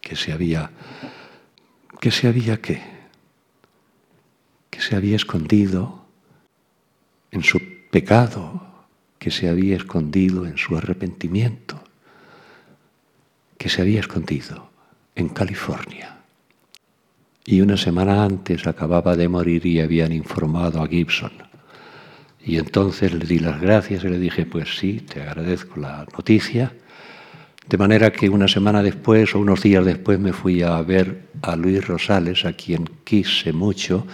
que 0.00 0.16
se 0.16 0.32
había... 0.32 0.70
¿Que 2.00 2.10
se 2.10 2.26
había 2.26 2.60
qué? 2.60 2.82
Que 4.70 4.80
se 4.80 4.96
había 4.96 5.14
escondido 5.14 6.04
en 7.30 7.44
su 7.44 7.60
pecado, 7.90 8.66
que 9.18 9.30
se 9.30 9.48
había 9.48 9.76
escondido 9.76 10.46
en 10.46 10.56
su 10.56 10.76
arrepentimiento, 10.76 11.82
que 13.62 13.68
se 13.68 13.80
había 13.80 14.00
escondido 14.00 14.70
en 15.14 15.28
California. 15.28 16.18
Y 17.44 17.60
una 17.60 17.76
semana 17.76 18.24
antes 18.24 18.66
acababa 18.66 19.14
de 19.14 19.28
morir 19.28 19.64
y 19.66 19.78
habían 19.78 20.10
informado 20.10 20.82
a 20.82 20.88
Gibson 20.88 21.30
y 22.44 22.58
entonces 22.58 23.14
le 23.14 23.24
di 23.24 23.38
las 23.38 23.60
gracias 23.60 24.02
y 24.02 24.08
le 24.08 24.18
dije, 24.18 24.46
pues 24.46 24.76
sí, 24.76 25.00
te 25.00 25.22
agradezco 25.22 25.78
la 25.78 26.04
noticia. 26.12 26.72
De 27.68 27.78
manera 27.78 28.10
que 28.10 28.28
una 28.28 28.48
semana 28.48 28.82
después 28.82 29.32
o 29.36 29.38
unos 29.38 29.62
días 29.62 29.84
después 29.84 30.18
me 30.18 30.32
fui 30.32 30.62
a 30.62 30.82
ver 30.82 31.28
a 31.42 31.54
Luis 31.54 31.86
Rosales, 31.86 32.44
a 32.44 32.54
quien 32.54 32.90
quise 33.04 33.52
mucho, 33.52 34.08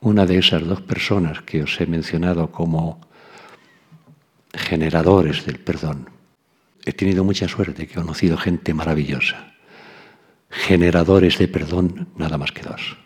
una 0.00 0.26
de 0.26 0.38
esas 0.38 0.66
dos 0.66 0.80
personas 0.80 1.42
que 1.42 1.62
os 1.62 1.80
he 1.80 1.86
mencionado 1.86 2.50
como 2.50 3.00
generadores 4.52 5.46
del 5.46 5.60
perdón. 5.60 6.19
He 6.84 6.92
tenido 6.92 7.24
mucha 7.24 7.48
suerte, 7.48 7.86
que 7.86 7.92
he 7.92 7.96
conocido 7.96 8.36
gente 8.36 8.74
maravillosa. 8.74 9.54
Generadores 10.48 11.38
de 11.38 11.48
perdón, 11.48 12.08
nada 12.16 12.38
más 12.38 12.52
que 12.52 12.62
dos. 12.62 12.96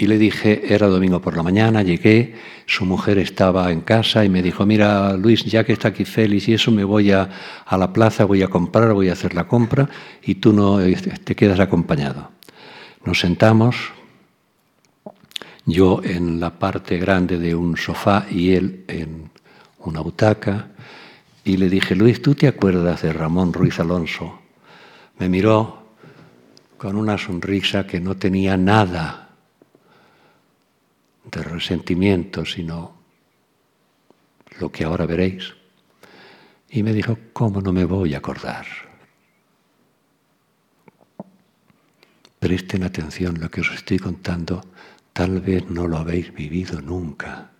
Y 0.00 0.06
le 0.06 0.16
dije, 0.16 0.72
era 0.72 0.86
domingo 0.86 1.20
por 1.20 1.36
la 1.36 1.42
mañana, 1.42 1.82
llegué, 1.82 2.34
su 2.64 2.86
mujer 2.86 3.18
estaba 3.18 3.70
en 3.70 3.82
casa 3.82 4.24
y 4.24 4.30
me 4.30 4.42
dijo, 4.42 4.64
mira 4.64 5.12
Luis, 5.14 5.44
ya 5.44 5.62
que 5.62 5.74
está 5.74 5.88
aquí 5.88 6.06
Félix 6.06 6.48
y 6.48 6.54
eso, 6.54 6.70
me 6.70 6.84
voy 6.84 7.10
a, 7.12 7.28
a 7.66 7.76
la 7.76 7.92
plaza, 7.92 8.24
voy 8.24 8.42
a 8.42 8.48
comprar, 8.48 8.94
voy 8.94 9.10
a 9.10 9.12
hacer 9.12 9.34
la 9.34 9.46
compra 9.46 9.90
y 10.22 10.36
tú 10.36 10.54
no 10.54 10.80
eh, 10.80 10.96
te 11.22 11.34
quedas 11.36 11.60
acompañado. 11.60 12.30
Nos 13.04 13.20
sentamos, 13.20 13.76
yo 15.66 16.00
en 16.02 16.40
la 16.40 16.58
parte 16.58 16.96
grande 16.96 17.38
de 17.38 17.54
un 17.54 17.76
sofá 17.76 18.24
y 18.30 18.52
él 18.52 18.84
en 18.88 19.30
una 19.80 20.00
butaca, 20.00 20.68
y 21.44 21.56
le 21.56 21.68
dije, 21.68 21.94
Luis, 21.94 22.20
¿tú 22.20 22.34
te 22.34 22.48
acuerdas 22.48 23.02
de 23.02 23.12
Ramón 23.12 23.52
Ruiz 23.52 23.78
Alonso? 23.80 24.40
Me 25.18 25.28
miró 25.28 25.94
con 26.76 26.96
una 26.96 27.18
sonrisa 27.18 27.86
que 27.86 28.00
no 28.00 28.16
tenía 28.16 28.56
nada 28.56 29.30
de 31.30 31.42
resentimiento, 31.42 32.44
sino 32.44 32.94
lo 34.58 34.70
que 34.70 34.84
ahora 34.84 35.06
veréis. 35.06 35.54
Y 36.68 36.82
me 36.82 36.92
dijo, 36.92 37.18
¿cómo 37.32 37.60
no 37.60 37.72
me 37.72 37.84
voy 37.84 38.14
a 38.14 38.18
acordar? 38.18 38.66
Presten 42.38 42.84
atención, 42.84 43.38
lo 43.38 43.50
que 43.50 43.60
os 43.60 43.70
estoy 43.72 43.98
contando 43.98 44.62
tal 45.12 45.40
vez 45.40 45.68
no 45.68 45.86
lo 45.86 45.98
habéis 45.98 46.32
vivido 46.32 46.80
nunca. 46.80 47.50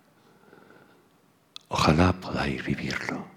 Ojalá 1.67 2.13
podáis 2.13 2.65
vivirlo. 2.65 3.30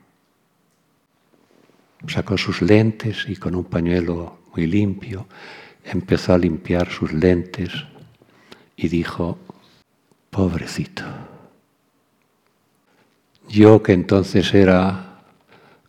Sacó 2.07 2.37
sus 2.37 2.63
lentes 2.63 3.25
y 3.29 3.37
con 3.37 3.55
un 3.55 3.65
pañuelo 3.65 4.39
muy 4.55 4.67
limpio 4.67 5.27
empezó 5.85 6.35
a 6.35 6.39
limpiar 6.39 6.91
sus 6.91 7.13
lentes 7.13 7.71
y 8.77 8.89
dijo, 8.89 9.39
Pobrecito. 10.31 11.05
Yo 13.49 13.83
que 13.83 13.93
entonces 13.93 14.53
era 14.55 15.21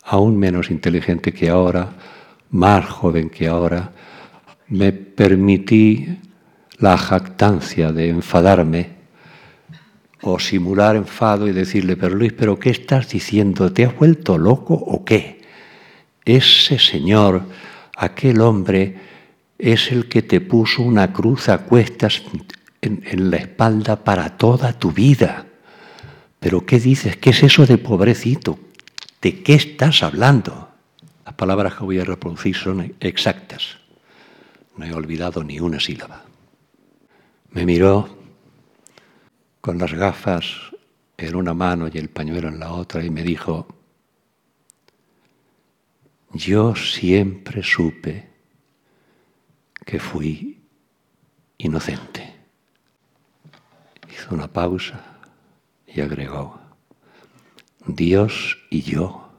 aún 0.04 0.38
menos 0.38 0.70
inteligente 0.70 1.34
que 1.34 1.50
ahora, 1.50 1.94
más 2.52 2.86
joven 2.86 3.30
que 3.30 3.48
ahora, 3.48 3.92
me 4.68 4.92
permití 4.94 6.20
la 6.78 6.98
jactancia 6.98 7.92
de 7.92 8.10
enfadarme 8.10 8.90
o 10.22 10.40
simular 10.40 10.96
enfado 10.96 11.48
y 11.48 11.52
decirle, 11.52 11.98
pero 11.98 12.16
Luis, 12.16 12.34
¿pero 12.34 12.60
qué 12.60 12.70
estás 12.70 13.10
diciendo? 13.10 13.72
¿Te 13.72 13.86
has 13.86 13.96
vuelto 13.96 14.38
loco 14.38 14.74
o 14.74 15.06
qué? 15.06 15.45
Ese 16.26 16.80
señor, 16.80 17.44
aquel 17.96 18.42
hombre, 18.42 18.96
es 19.58 19.92
el 19.92 20.10
que 20.10 20.24
te 20.24 20.42
puso 20.42 20.82
una 20.82 21.14
cruz 21.14 21.50
a 21.50 21.60
cuestas 21.60 22.24
en, 22.82 23.30
la 23.30 23.38
espalda 23.38 24.04
para 24.04 24.38
toda 24.38 24.74
tu 24.74 24.92
vida. 24.92 25.46
Pero 26.40 26.66
¿qué 26.66 26.80
dices? 26.80 27.18
¿Qué 27.18 27.30
es 27.30 27.44
eso 27.44 27.66
de 27.66 27.78
pobrecito? 27.78 28.60
¿De 29.22 29.42
qué 29.44 29.54
estás 29.54 30.04
hablando? 30.04 30.70
Las 31.26 31.36
palabras 31.36 31.76
que 31.76 31.84
voy 31.84 32.00
a 32.00 32.06
reproducir 32.06 32.56
son 32.56 32.94
exactas. 33.00 33.78
No 34.78 34.86
he 34.86 34.94
olvidado 34.94 35.44
ni 35.44 35.60
una 35.60 35.80
sílaba. 35.80 36.24
Me 37.52 37.66
miró 37.66 38.10
con 39.62 39.78
las 39.78 39.94
gafas 39.94 40.46
en 41.18 41.36
una 41.36 41.54
mano 41.54 41.88
y 41.92 41.98
el 41.98 42.10
pañuelo 42.10 42.50
en 42.50 42.60
la 42.60 42.74
otra 42.74 43.04
y 43.04 43.10
me 43.10 43.24
dijo, 43.24 43.68
yo 46.36 46.76
siempre 46.76 47.64
supe 47.64 48.30
que 49.86 50.00
fui 50.00 50.62
inocente 51.58 52.36
hizo 54.16 54.34
una 54.34 54.48
pausa 54.48 55.20
y 55.88 56.02
agregó, 56.02 56.60
Dios 57.86 58.58
y 58.70 58.82
yo 58.82 59.30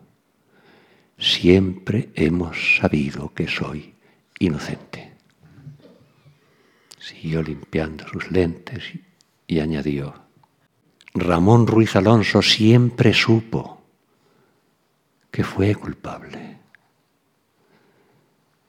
siempre 1.18 2.10
hemos 2.14 2.78
sabido 2.78 3.32
que 3.32 3.48
soy 3.48 3.94
inocente. 4.38 5.14
Siguió 6.98 7.42
limpiando 7.42 8.06
sus 8.08 8.30
lentes 8.30 8.82
y, 9.46 9.60
añadió, 9.60 10.14
Ramón 11.14 11.66
Ruiz 11.66 11.96
Alonso 11.96 12.42
siempre 12.42 13.14
supo 13.14 13.82
que 15.30 15.44
fue 15.44 15.74
culpable. 15.74 16.58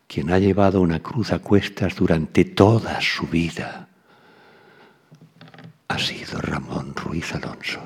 Quien 0.07 0.31
ha 0.31 0.39
llevado 0.39 0.81
una 0.81 1.01
cruz 1.01 1.31
a 1.31 1.39
cuestas 1.39 1.95
durante 1.95 2.45
toda 2.45 3.01
su 3.01 3.27
vida 3.27 3.89
ha 5.89 5.99
sido 5.99 6.39
Ramón 6.39 6.95
Ruiz 6.95 7.33
Alonso. 7.35 7.81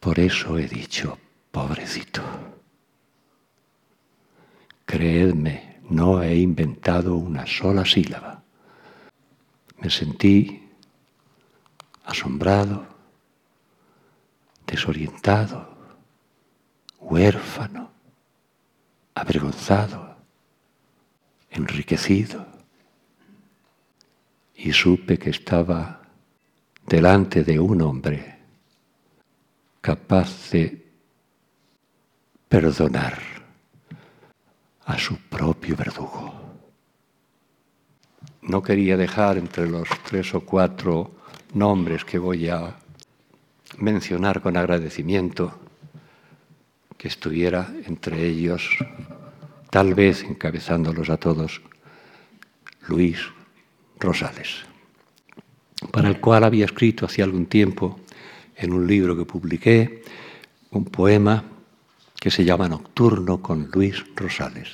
Por 0.00 0.18
eso 0.18 0.58
he 0.58 0.66
dicho, 0.66 1.18
pobrecito. 1.50 2.22
Creedme, 4.84 5.80
no 5.90 6.22
he 6.22 6.36
inventado 6.36 7.16
una 7.16 7.46
sola 7.46 7.84
sílaba. 7.84 8.42
Me 9.78 9.90
sentí 9.90 10.68
asombrado, 12.04 12.86
desorientado, 14.66 15.76
huérfano, 16.98 17.90
avergonzado, 19.14 20.09
enriquecido. 21.50 22.46
Y 24.54 24.72
supe 24.72 25.18
que 25.18 25.30
estaba 25.30 26.02
delante 26.86 27.44
de 27.44 27.58
un 27.58 27.82
hombre 27.82 28.38
capaz 29.80 30.50
de 30.50 30.86
perdonar 32.48 33.18
a 34.84 34.98
su 34.98 35.16
propio 35.16 35.76
verdugo. 35.76 36.34
No 38.42 38.62
quería 38.62 38.96
dejar 38.96 39.38
entre 39.38 39.68
los 39.68 39.88
tres 40.04 40.34
o 40.34 40.40
cuatro 40.40 41.12
nombres 41.54 42.04
que 42.04 42.18
voy 42.18 42.48
a 42.48 42.76
mencionar 43.78 44.40
con 44.40 44.56
agradecimiento 44.56 45.58
que 46.96 47.08
estuviera 47.08 47.72
entre 47.86 48.26
ellos, 48.26 48.68
tal 49.70 49.94
vez 49.94 50.24
encabezándolos 50.24 51.10
a 51.10 51.16
todos, 51.16 51.62
Luis 52.88 53.18
Rosales, 53.98 54.64
para 55.92 56.08
el 56.08 56.20
cual 56.20 56.44
había 56.44 56.64
escrito 56.64 57.06
hace 57.06 57.22
algún 57.22 57.46
tiempo 57.46 58.00
en 58.56 58.72
un 58.72 58.86
libro 58.86 59.16
que 59.16 59.24
publiqué 59.24 60.02
un 60.70 60.84
poema 60.84 61.44
que 62.20 62.30
se 62.30 62.44
llama 62.44 62.68
Nocturno 62.68 63.40
con 63.40 63.70
Luis 63.72 64.04
Rosales. 64.16 64.68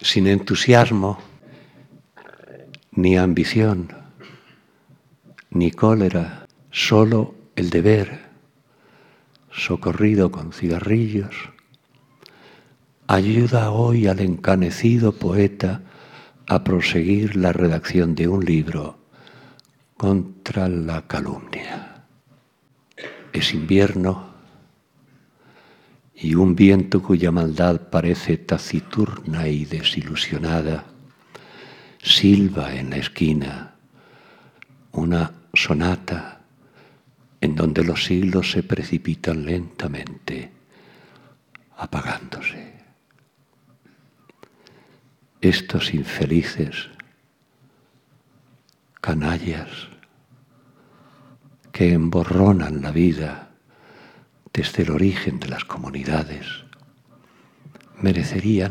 Sin 0.00 0.26
entusiasmo, 0.26 1.18
ni 2.92 3.16
ambición, 3.18 3.92
ni 5.50 5.70
cólera, 5.70 6.46
solo 6.70 7.34
el 7.56 7.70
deber, 7.70 8.30
socorrido 9.50 10.30
con 10.30 10.52
cigarrillos, 10.52 11.51
ayuda 13.06 13.70
hoy 13.70 14.06
al 14.06 14.20
encanecido 14.20 15.12
poeta 15.12 15.82
a 16.46 16.64
proseguir 16.64 17.36
la 17.36 17.52
redacción 17.52 18.14
de 18.14 18.28
un 18.28 18.44
libro 18.44 18.98
contra 19.96 20.68
la 20.68 21.06
calumnia. 21.06 22.04
Es 23.32 23.54
invierno 23.54 24.32
y 26.14 26.34
un 26.34 26.54
viento 26.54 27.02
cuya 27.02 27.30
maldad 27.30 27.88
parece 27.90 28.36
taciturna 28.36 29.48
y 29.48 29.64
desilusionada 29.64 30.84
silba 32.02 32.74
en 32.74 32.90
la 32.90 32.96
esquina 32.96 33.74
una 34.92 35.32
sonata 35.54 36.40
en 37.40 37.54
donde 37.54 37.82
los 37.84 38.04
siglos 38.04 38.52
se 38.52 38.62
precipitan 38.62 39.44
lentamente, 39.44 40.50
apagándose. 41.76 42.71
Estos 45.42 45.92
infelices, 45.92 46.88
canallas, 49.00 49.88
que 51.72 51.94
emborronan 51.94 52.80
la 52.80 52.92
vida 52.92 53.50
desde 54.52 54.84
el 54.84 54.92
origen 54.92 55.40
de 55.40 55.48
las 55.48 55.64
comunidades, 55.64 56.46
merecerían, 58.00 58.70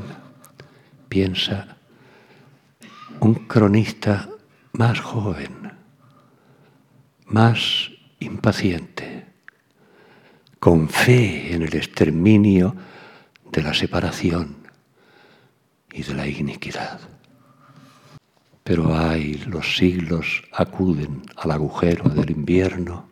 piensa, 1.09 1.75
un 3.19 3.33
cronista 3.33 4.29
más 4.71 5.01
joven, 5.01 5.73
más 7.25 7.91
impaciente, 8.21 9.25
con 10.57 10.87
fe 10.87 11.53
en 11.53 11.63
el 11.63 11.75
exterminio 11.75 12.73
de 13.51 13.61
la 13.61 13.73
separación 13.73 14.60
y 15.93 16.03
de 16.03 16.13
la 16.13 16.27
iniquidad. 16.27 16.99
Pero 18.63 18.95
ay, 18.95 19.43
los 19.47 19.75
siglos 19.75 20.43
acuden 20.51 21.23
al 21.35 21.51
agujero 21.51 22.09
del 22.09 22.31
invierno 22.31 23.09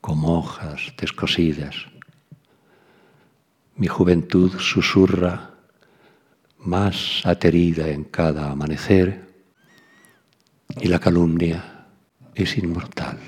como 0.00 0.38
hojas 0.38 0.92
descosidas. 0.98 1.74
Mi 3.76 3.86
juventud 3.86 4.52
susurra 4.58 5.50
más 6.58 7.22
aterida 7.24 7.88
en 7.88 8.04
cada 8.04 8.50
amanecer 8.50 9.26
y 10.80 10.88
la 10.88 10.98
calumnia 10.98 11.86
es 12.34 12.58
inmortal 12.58 13.18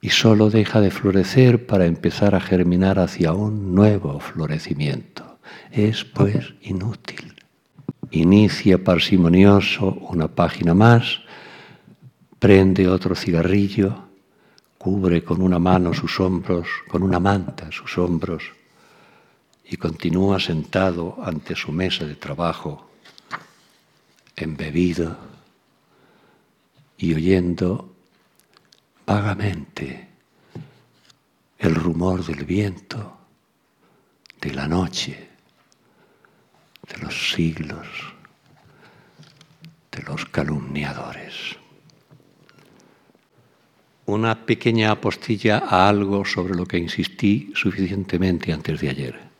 y 0.00 0.10
solo 0.10 0.50
deja 0.50 0.80
de 0.80 0.90
florecer 0.90 1.66
para 1.66 1.86
empezar 1.86 2.34
a 2.34 2.40
germinar 2.40 2.98
hacia 2.98 3.32
un 3.32 3.74
nuevo 3.74 4.18
florecimiento. 4.18 5.29
Es 5.70 6.04
pues 6.04 6.54
inútil. 6.62 7.34
Inicia 8.10 8.82
parsimonioso 8.82 9.86
una 9.86 10.28
página 10.28 10.74
más, 10.74 11.20
prende 12.38 12.88
otro 12.88 13.14
cigarrillo, 13.14 14.08
cubre 14.78 15.22
con 15.22 15.42
una 15.42 15.58
mano 15.58 15.94
sus 15.94 16.18
hombros, 16.18 16.66
con 16.88 17.02
una 17.02 17.20
manta 17.20 17.70
sus 17.70 17.98
hombros, 17.98 18.42
y 19.64 19.76
continúa 19.76 20.40
sentado 20.40 21.18
ante 21.22 21.54
su 21.54 21.70
mesa 21.70 22.04
de 22.04 22.16
trabajo, 22.16 22.90
embebido 24.34 25.16
y 26.98 27.14
oyendo 27.14 27.94
vagamente 29.06 30.08
el 31.58 31.74
rumor 31.74 32.24
del 32.24 32.44
viento, 32.44 33.18
de 34.40 34.54
la 34.54 34.66
noche, 34.66 35.29
de 36.92 36.98
los 36.98 37.32
siglos, 37.32 37.86
de 39.90 40.02
los 40.02 40.26
calumniadores. 40.26 41.56
Una 44.06 44.44
pequeña 44.44 44.90
apostilla 44.90 45.58
a 45.58 45.88
algo 45.88 46.24
sobre 46.24 46.54
lo 46.54 46.66
que 46.66 46.78
insistí 46.78 47.52
suficientemente 47.54 48.52
antes 48.52 48.80
de 48.80 48.88
ayer 48.88 49.30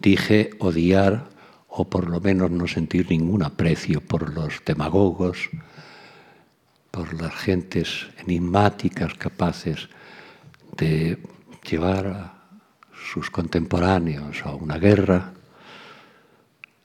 dije 0.00 0.50
odiar 0.58 1.30
o 1.68 1.88
por 1.88 2.08
lo 2.08 2.20
menos 2.20 2.50
no 2.50 2.68
sentir 2.68 3.10
ningún 3.10 3.42
aprecio 3.42 4.00
por 4.00 4.32
los 4.32 4.62
demagogos, 4.64 5.50
por 6.90 7.12
las 7.20 7.34
gentes 7.34 8.06
enigmáticas 8.18 9.14
capaces 9.14 9.88
de 10.76 11.18
llevar 11.68 12.06
a 12.06 12.34
sus 13.12 13.30
contemporáneos 13.30 14.42
a 14.44 14.54
una 14.54 14.78
guerra, 14.78 15.33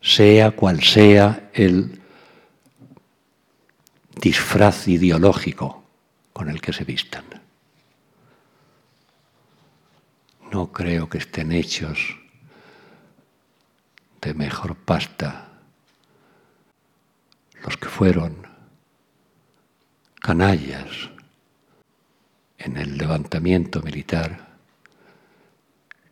sea 0.02 0.52
cual 0.52 0.82
sea 0.82 1.50
el 1.54 2.02
disfraz 4.16 4.88
ideológico 4.88 5.84
con 6.34 6.50
el 6.50 6.62
que 6.62 6.74
se 6.74 6.84
vistan. 6.84 7.26
No 10.52 10.72
creo 10.72 11.10
que 11.10 11.20
estén 11.20 11.52
hechos 11.52 12.18
de 14.22 14.34
mejor 14.34 14.76
pasta 14.76 15.50
los 17.64 17.78
que 17.78 17.88
fueron 17.88 18.48
canallas 20.20 21.10
en 22.58 22.78
el 22.78 22.98
levantamiento 22.98 23.82
militar 23.82 24.48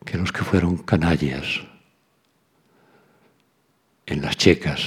que 0.04 0.16
los 0.16 0.32
que 0.32 0.44
fueron 0.44 0.78
canallas 0.78 1.60
en 4.08 4.22
las 4.22 4.38
checas 4.38 4.80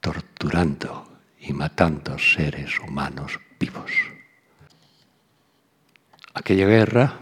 torturando 0.00 1.06
y 1.38 1.52
matando 1.52 2.18
seres 2.18 2.80
humanos 2.80 3.38
vivos. 3.60 3.92
Aquella 6.34 6.66
guerra 6.66 7.20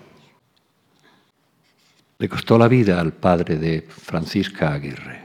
le 2.18 2.29
costó 2.29 2.57
la 2.57 2.66
vida 2.66 2.99
al 2.99 3.12
padre 3.12 3.57
de 3.57 3.83
Francisca 3.83 4.73
Aguirre. 4.73 5.20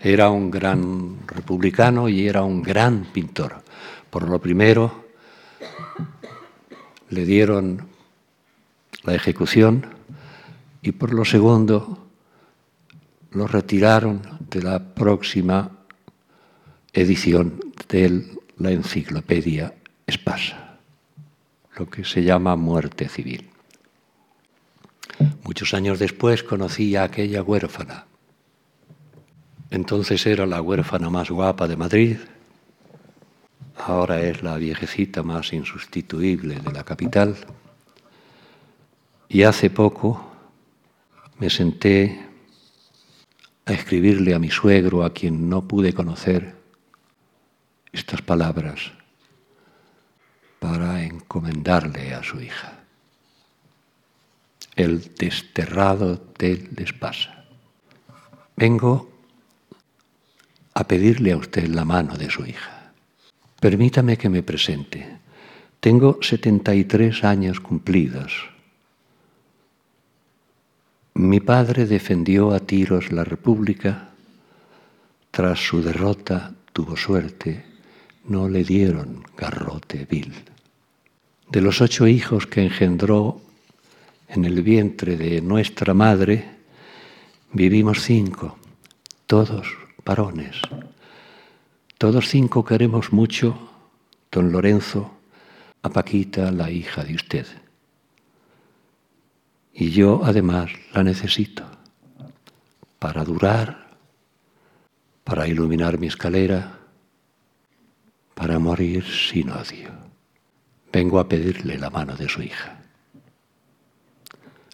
Era 0.00 0.28
un 0.30 0.50
gran 0.50 1.26
republicano 1.26 2.08
y 2.08 2.26
era 2.26 2.42
un 2.42 2.62
gran 2.62 3.04
pintor. 3.12 3.62
Por 4.10 4.28
lo 4.28 4.40
primero, 4.40 5.06
le 7.10 7.24
dieron 7.24 7.88
la 9.04 9.14
ejecución 9.14 9.86
y 10.82 10.90
por 10.92 11.14
lo 11.14 11.24
segundo, 11.24 12.05
lo 13.32 13.46
retiraron 13.46 14.22
de 14.50 14.62
la 14.62 14.94
próxima 14.94 15.70
edición 16.92 17.60
de 17.88 18.24
la 18.58 18.70
enciclopedia 18.70 19.74
Espasa, 20.06 20.78
lo 21.76 21.90
que 21.90 22.04
se 22.04 22.22
llama 22.22 22.56
muerte 22.56 23.08
civil. 23.08 23.50
Muchos 25.44 25.74
años 25.74 25.98
después 25.98 26.42
conocí 26.42 26.96
a 26.96 27.04
aquella 27.04 27.42
huérfana. 27.42 28.06
Entonces 29.70 30.24
era 30.26 30.46
la 30.46 30.62
huérfana 30.62 31.10
más 31.10 31.30
guapa 31.30 31.66
de 31.66 31.76
Madrid, 31.76 32.16
ahora 33.76 34.20
es 34.20 34.42
la 34.42 34.56
viejecita 34.56 35.22
más 35.22 35.52
insustituible 35.52 36.60
de 36.60 36.72
la 36.72 36.84
capital. 36.84 37.36
Y 39.28 39.42
hace 39.42 39.70
poco 39.70 40.24
me 41.38 41.50
senté 41.50 42.25
a 43.66 43.72
escribirle 43.72 44.34
a 44.34 44.38
mi 44.38 44.50
suegro, 44.50 45.04
a 45.04 45.12
quien 45.12 45.50
no 45.50 45.68
pude 45.68 45.92
conocer, 45.92 46.54
estas 47.92 48.22
palabras. 48.22 48.92
para 50.58 51.04
encomendarle 51.04 52.14
a 52.14 52.22
su 52.22 52.40
hija. 52.40 52.80
El 54.74 55.14
desterrado 55.14 56.20
del 56.38 56.74
Despasa. 56.74 57.44
Vengo 58.56 59.12
a 60.74 60.88
pedirle 60.88 61.32
a 61.32 61.36
usted 61.36 61.68
la 61.68 61.84
mano 61.84 62.16
de 62.16 62.30
su 62.30 62.44
hija. 62.44 62.92
Permítame 63.60 64.16
que 64.16 64.28
me 64.28 64.42
presente. 64.42 65.18
Tengo 65.80 66.18
73 66.20 67.22
años 67.24 67.60
cumplidos. 67.60 68.50
Mi 71.18 71.40
padre 71.40 71.86
defendió 71.86 72.52
a 72.52 72.60
tiros 72.60 73.10
la 73.10 73.24
República. 73.24 74.10
Tras 75.30 75.58
su 75.66 75.80
derrota 75.80 76.52
tuvo 76.74 76.94
suerte, 76.94 77.64
no 78.28 78.50
le 78.50 78.62
dieron 78.62 79.24
garrote 79.34 80.04
vil. 80.04 80.34
De 81.50 81.62
los 81.62 81.80
ocho 81.80 82.06
hijos 82.06 82.46
que 82.46 82.62
engendró 82.62 83.40
en 84.28 84.44
el 84.44 84.60
vientre 84.60 85.16
de 85.16 85.40
nuestra 85.40 85.94
madre, 85.94 86.50
vivimos 87.50 88.02
cinco, 88.02 88.58
todos 89.24 89.68
varones. 90.04 90.60
Todos 91.96 92.28
cinco 92.28 92.62
queremos 92.62 93.14
mucho, 93.14 93.70
don 94.30 94.52
Lorenzo, 94.52 95.12
a 95.80 95.88
Paquita, 95.88 96.52
la 96.52 96.70
hija 96.70 97.04
de 97.04 97.14
usted. 97.14 97.46
Y 99.78 99.90
yo 99.90 100.22
además 100.24 100.70
la 100.94 101.02
necesito 101.02 101.62
para 102.98 103.24
durar, 103.24 103.98
para 105.22 105.46
iluminar 105.46 105.98
mi 105.98 106.06
escalera, 106.06 106.78
para 108.34 108.58
morir 108.58 109.04
sin 109.04 109.50
odio. 109.50 109.90
Vengo 110.90 111.18
a 111.18 111.28
pedirle 111.28 111.76
la 111.76 111.90
mano 111.90 112.16
de 112.16 112.26
su 112.26 112.40
hija. 112.40 112.80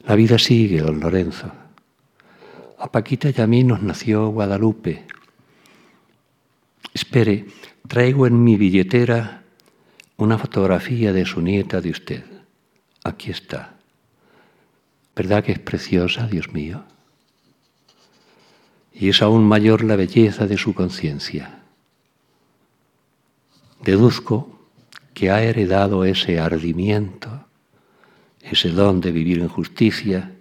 La 0.06 0.14
vida 0.14 0.38
sigue, 0.38 0.80
don 0.80 1.00
Lorenzo. 1.00 1.50
A 2.78 2.92
Paquita 2.92 3.28
y 3.36 3.40
a 3.40 3.46
mí 3.48 3.64
nos 3.64 3.82
nació 3.82 4.28
Guadalupe. 4.28 5.04
Espere, 6.94 7.46
traigo 7.88 8.28
en 8.28 8.44
mi 8.44 8.56
billetera 8.56 9.42
una 10.16 10.38
fotografía 10.38 11.12
de 11.12 11.24
su 11.24 11.40
nieta 11.40 11.80
de 11.80 11.90
usted. 11.90 12.24
Aquí 13.02 13.32
está. 13.32 13.81
¿Verdad 15.14 15.44
que 15.44 15.52
es 15.52 15.58
preciosa, 15.58 16.26
Dios 16.26 16.52
mío? 16.52 16.84
Y 18.92 19.08
es 19.08 19.20
aún 19.22 19.44
mayor 19.44 19.84
la 19.84 19.96
belleza 19.96 20.46
de 20.46 20.56
su 20.56 20.74
conciencia. 20.74 21.62
Deduzco 23.82 24.60
que 25.12 25.30
ha 25.30 25.42
heredado 25.42 26.04
ese 26.04 26.38
ardimiento, 26.38 27.46
ese 28.40 28.70
don 28.70 29.00
de 29.00 29.12
vivir 29.12 29.40
en 29.40 29.48
justicia, 29.48 30.32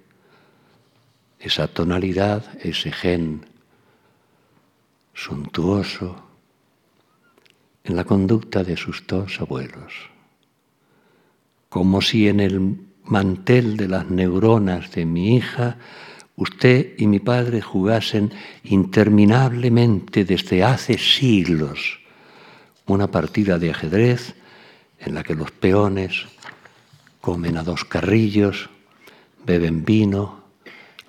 esa 1.40 1.68
tonalidad, 1.68 2.46
ese 2.62 2.92
gen 2.92 3.46
suntuoso 5.14 6.24
en 7.84 7.96
la 7.96 8.06
conducta 8.06 8.64
de 8.64 8.78
sus 8.78 9.06
dos 9.08 9.42
abuelos, 9.42 9.94
como 11.70 12.02
si 12.02 12.28
en 12.28 12.40
el 12.40 12.91
mantel 13.06 13.78
de 13.78 13.88
las 13.88 14.10
neuronas 14.10 14.92
de 14.92 15.06
mi 15.06 15.36
hija 15.36 15.78
usted 16.36 16.94
y 16.98 17.08
mi 17.08 17.20
padre 17.20 17.62
jugasen 17.62 18.32
interminablemente 18.64 20.26
desde 20.26 20.64
hace 20.64 20.98
siglos 20.98 22.00
una 22.86 23.08
partida 23.08 23.60
de 23.60 23.72
ajedrez 23.72 24.36
en 25.00 25.16
la 25.16 25.24
que 25.24 25.36
los 25.36 25.52
peones 25.52 26.26
comen 27.22 27.58
a 27.58 27.64
dos 27.64 27.86
carrillos, 27.86 28.70
beben 29.46 29.86
vino, 29.86 30.44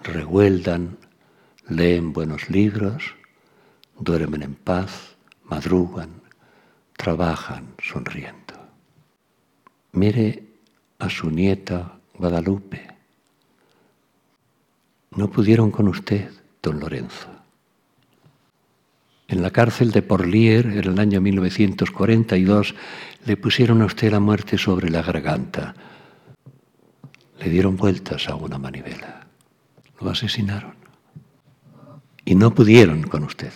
revueldan, 0.02 0.98
leen 1.68 2.12
buenos 2.12 2.50
libros, 2.50 3.14
duermen 3.98 4.42
en 4.42 4.54
paz, 4.54 5.16
madrugan, 5.44 6.10
trabajan 6.96 7.74
sonriendo. 7.82 8.54
Mire 9.92 10.41
a 11.02 11.10
su 11.10 11.30
nieta 11.30 11.98
Guadalupe. 12.14 12.86
No 15.16 15.28
pudieron 15.28 15.72
con 15.72 15.88
usted, 15.88 16.30
don 16.62 16.78
Lorenzo. 16.78 17.28
En 19.26 19.42
la 19.42 19.50
cárcel 19.50 19.90
de 19.90 20.02
Porlier, 20.02 20.66
en 20.66 20.78
el 20.78 20.98
año 21.00 21.20
1942, 21.20 22.76
le 23.24 23.36
pusieron 23.36 23.82
a 23.82 23.86
usted 23.86 24.12
la 24.12 24.20
muerte 24.20 24.56
sobre 24.58 24.90
la 24.90 25.02
garganta. 25.02 25.74
Le 27.40 27.50
dieron 27.50 27.76
vueltas 27.76 28.28
a 28.28 28.36
una 28.36 28.58
manivela. 28.58 29.26
Lo 30.00 30.10
asesinaron. 30.10 30.76
Y 32.24 32.36
no 32.36 32.54
pudieron 32.54 33.02
con 33.02 33.24
usted. 33.24 33.52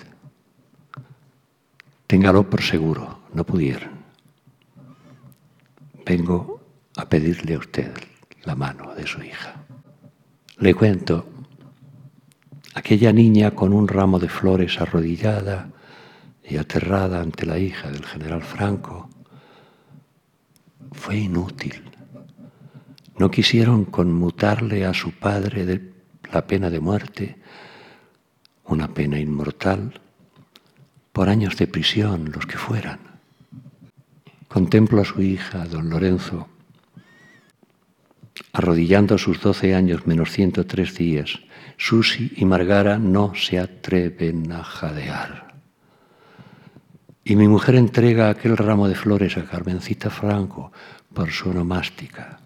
Téngalo 2.09 2.51
por 2.51 2.63
seguro, 2.63 3.21
no 3.33 3.45
pudieron. 3.45 4.05
Vengo 6.05 6.56
a 6.97 7.09
pedirle 7.09 7.55
a 7.55 7.59
usted 7.59 7.93
la 8.45 8.55
mano 8.55 8.95
de 8.95 9.07
su 9.07 9.23
hija. 9.23 9.65
Le 10.59 10.75
cuento, 10.75 11.27
aquella 12.75 13.13
niña 13.13 13.51
con 13.51 13.73
un 13.73 13.87
ramo 13.87 14.19
de 14.19 14.29
flores 14.29 14.81
arrodillada 14.81 15.71
y 16.43 16.57
aterrada 16.57 17.21
ante 17.21 17.45
la 17.45 17.59
hija 17.59 17.91
del 17.91 18.05
general 18.05 18.43
Franco, 18.43 19.11
fue 20.93 21.19
inútil. 21.19 21.83
No 23.19 23.31
quisieron 23.31 23.85
conmutarle 23.85 24.87
a 24.87 24.95
su 24.95 25.13
padre 25.13 25.93
la 26.33 26.47
pena 26.47 26.71
de 26.71 26.81
muerte, 26.81 27.37
una 28.65 28.89
pena 28.89 29.19
inmortal, 29.19 30.01
por 31.13 31.29
años 31.29 31.57
de 31.57 31.67
prisión, 31.67 32.31
los 32.33 32.47
que 32.47 32.59
fueran. 32.59 33.01
Contemplo 34.49 35.01
a 35.01 35.05
su 35.05 35.23
hija, 35.23 35.67
don 35.67 35.89
Lorenzo, 35.91 36.49
arrodillando 38.53 39.19
sus 39.19 39.41
doce 39.41 39.75
años 39.75 40.07
menos 40.07 40.31
103 40.31 40.95
días. 40.95 41.41
Susi 41.77 42.33
y 42.37 42.45
Margara 42.45 42.99
no 42.99 43.35
se 43.35 43.59
atreven 43.59 44.51
a 44.53 44.65
jadear. 44.65 45.55
Y 47.25 47.37
mi 47.37 47.49
mujer 47.49 47.75
entrega 47.75 48.31
aquel 48.31 48.57
ramo 48.57 48.89
de 48.89 48.95
flores 48.95 49.37
a 49.37 49.45
Carmencita 49.45 50.11
Franco 50.11 50.73
por 51.13 51.31
su 51.31 51.51
onomástica. 51.51 52.39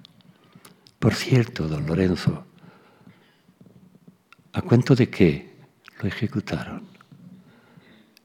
Por 0.98 1.14
cierto, 1.14 1.68
don 1.68 1.86
Lorenzo, 1.86 2.46
¿a 4.52 4.62
cuento 4.62 4.94
de 4.94 5.10
qué 5.10 5.54
lo 6.00 6.08
ejecutaron? 6.08 6.82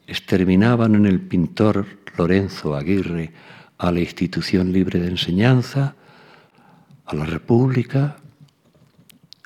Exterminaban 0.06 0.94
en 0.94 1.06
el 1.06 1.20
pintor 1.20 1.86
Lorenzo 2.16 2.74
Aguirre 2.74 3.32
a 3.78 3.90
la 3.90 4.00
institución 4.00 4.72
libre 4.72 4.98
de 4.98 5.08
enseñanza, 5.08 5.94
a 7.06 7.14
la 7.14 7.24
República, 7.24 8.16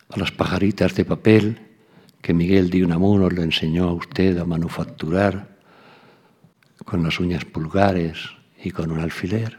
a 0.09 0.19
las 0.19 0.33
pajaritas 0.33 0.95
de 0.95 1.05
papel 1.05 1.61
que 2.23 2.35
Miguel 2.35 2.71
de 2.71 2.85
Unamuno 2.85 3.29
le 3.31 3.43
enseñó 3.43 3.89
a 3.89 3.93
usted 3.93 4.39
a 4.39 4.45
manufacturar 4.45 5.57
con 6.85 7.03
las 7.03 7.21
uñas 7.21 7.45
pulgares 7.45 8.19
y 8.63 8.71
con 8.71 8.91
un 8.91 9.01
alfiler. 9.01 9.59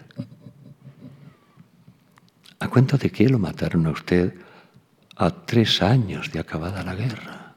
¿A 2.60 2.68
cuento 2.68 2.98
de 2.98 3.10
qué 3.10 3.30
lo 3.30 3.40
mataron 3.40 3.88
a 3.88 3.92
usted 3.92 4.36
a 5.16 5.32
tres 5.32 5.82
años 5.82 6.32
de 6.32 6.40
acabada 6.40 6.84
la 6.84 6.96
guerra? 6.96 7.56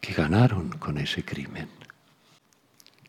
¿Qué 0.00 0.12
ganaron 0.12 0.70
con 0.70 0.98
ese 0.98 1.24
crimen? 1.24 1.68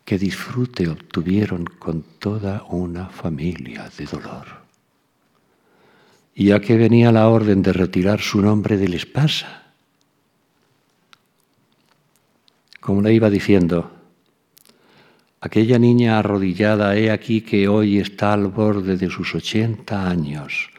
¿Qué 0.04 0.18
disfrute 0.18 0.88
obtuvieron 0.88 1.66
con 1.66 2.04
toda 2.20 2.64
una 2.70 3.08
familia 3.10 3.90
de 3.98 4.06
dolor? 4.06 4.65
¿Y 6.38 6.52
a 6.52 6.60
qué 6.60 6.76
venía 6.76 7.14
la 7.14 7.30
orden 7.30 7.62
de 7.62 7.72
retirar 7.72 8.20
su 8.20 8.42
nombre 8.42 8.76
del 8.76 8.94
espasa? 8.94 9.72
Como 12.82 13.02
le 13.02 13.14
iba 13.14 13.30
diciendo, 13.30 13.90
aquella 15.40 15.80
niña 15.80 16.20
arrodillada, 16.20 16.98
he 16.98 17.10
aquí 17.10 17.40
que 17.40 17.70
hoy 17.70 18.00
está 18.00 18.34
al 18.34 18.48
borde 18.48 18.98
de 18.98 19.10
sus 19.10 19.34
ochenta 19.34 20.10
años, 20.10 20.72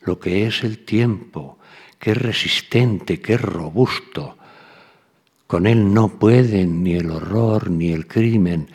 lo 0.00 0.18
que 0.18 0.46
es 0.46 0.64
el 0.64 0.78
tiempo, 0.78 1.58
que 1.98 2.12
es 2.12 2.16
resistente, 2.16 3.20
que 3.20 3.34
es 3.34 3.42
robusto. 3.42 4.38
Con 5.46 5.66
él 5.66 5.92
no 5.92 6.18
pueden 6.18 6.82
ni 6.82 6.94
el 6.94 7.10
horror 7.10 7.70
ni 7.70 7.92
el 7.92 8.06
crimen, 8.06 8.70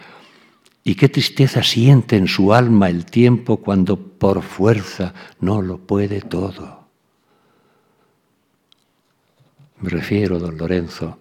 y 0.83 0.95
qué 0.95 1.07
tristeza 1.07 1.63
siente 1.63 2.17
en 2.17 2.27
su 2.27 2.53
alma 2.53 2.89
el 2.89 3.05
tiempo 3.05 3.57
cuando 3.57 3.97
por 3.97 4.41
fuerza 4.41 5.13
no 5.39 5.61
lo 5.61 5.77
puede 5.77 6.21
todo. 6.21 6.83
Me 9.79 9.89
refiero, 9.89 10.39
don 10.39 10.57
Lorenzo, 10.57 11.17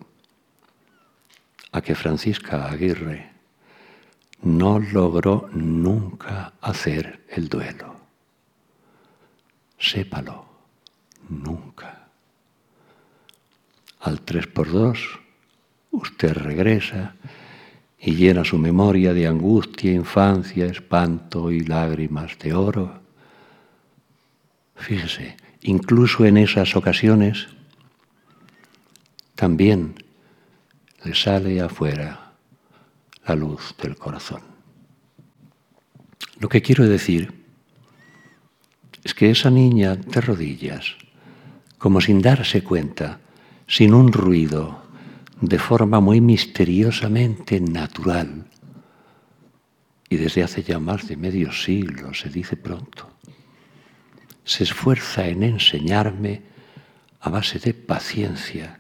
a 1.71 1.81
que 1.81 1.95
Francisca 1.95 2.71
Aguirre 2.71 3.31
no 4.43 4.79
logró 4.79 5.49
nunca 5.53 6.53
hacer 6.61 7.25
el 7.29 7.49
duelo. 7.49 7.97
sépalo, 9.79 10.47
nunca. 11.29 12.09
Al 14.01 14.21
tres 14.21 14.47
por 14.47 14.71
dos, 14.71 15.19
usted 15.91 16.33
regresa 16.35 17.15
y 18.05 18.17
llena 18.17 18.45
su 18.45 18.59
memoria 18.59 19.15
de 19.15 19.29
angustia, 19.29 19.93
infancia, 19.93 20.67
espanto 20.67 21.53
y 21.53 21.61
lágrimas 21.61 22.37
de 22.41 22.53
oro. 22.53 23.01
Fíjese, 24.75 25.37
incluso 25.61 26.25
en 26.25 26.37
esas 26.37 26.75
ocasiones, 26.75 27.47
también 29.37 29.95
le 31.05 31.15
sale 31.15 31.61
afuera 31.61 32.33
la 33.25 33.37
luz 33.37 33.73
del 33.81 33.95
corazón. 33.95 34.43
Lo 36.41 36.49
que 36.49 36.61
quiero 36.61 36.89
decir 36.89 37.33
es 39.05 39.15
que 39.15 39.31
esa 39.31 39.51
niña 39.51 39.95
de 39.95 40.21
rodillas, 40.21 40.97
como 41.79 42.01
sin 42.01 42.21
darse 42.21 42.65
cuenta, 42.65 43.21
sin 43.69 43.95
un 43.95 44.13
ruido, 44.13 44.83
de 45.43 45.59
forma 45.59 45.99
muy 46.01 46.21
misteriosamente 46.21 47.61
natural, 47.61 48.47
y 50.09 50.17
desde 50.17 50.45
hace 50.45 50.63
ya 50.63 50.79
más 50.79 51.09
de 51.09 51.17
medio 51.17 51.53
siglo, 51.53 52.15
se 52.15 52.29
dice 52.29 52.57
pronto, 52.57 53.11
se 54.45 54.63
esfuerza 54.63 55.27
en 55.27 55.43
enseñarme 55.43 56.43
a 57.21 57.29
base 57.29 57.59
de 57.59 57.75
paciencia 57.75 58.79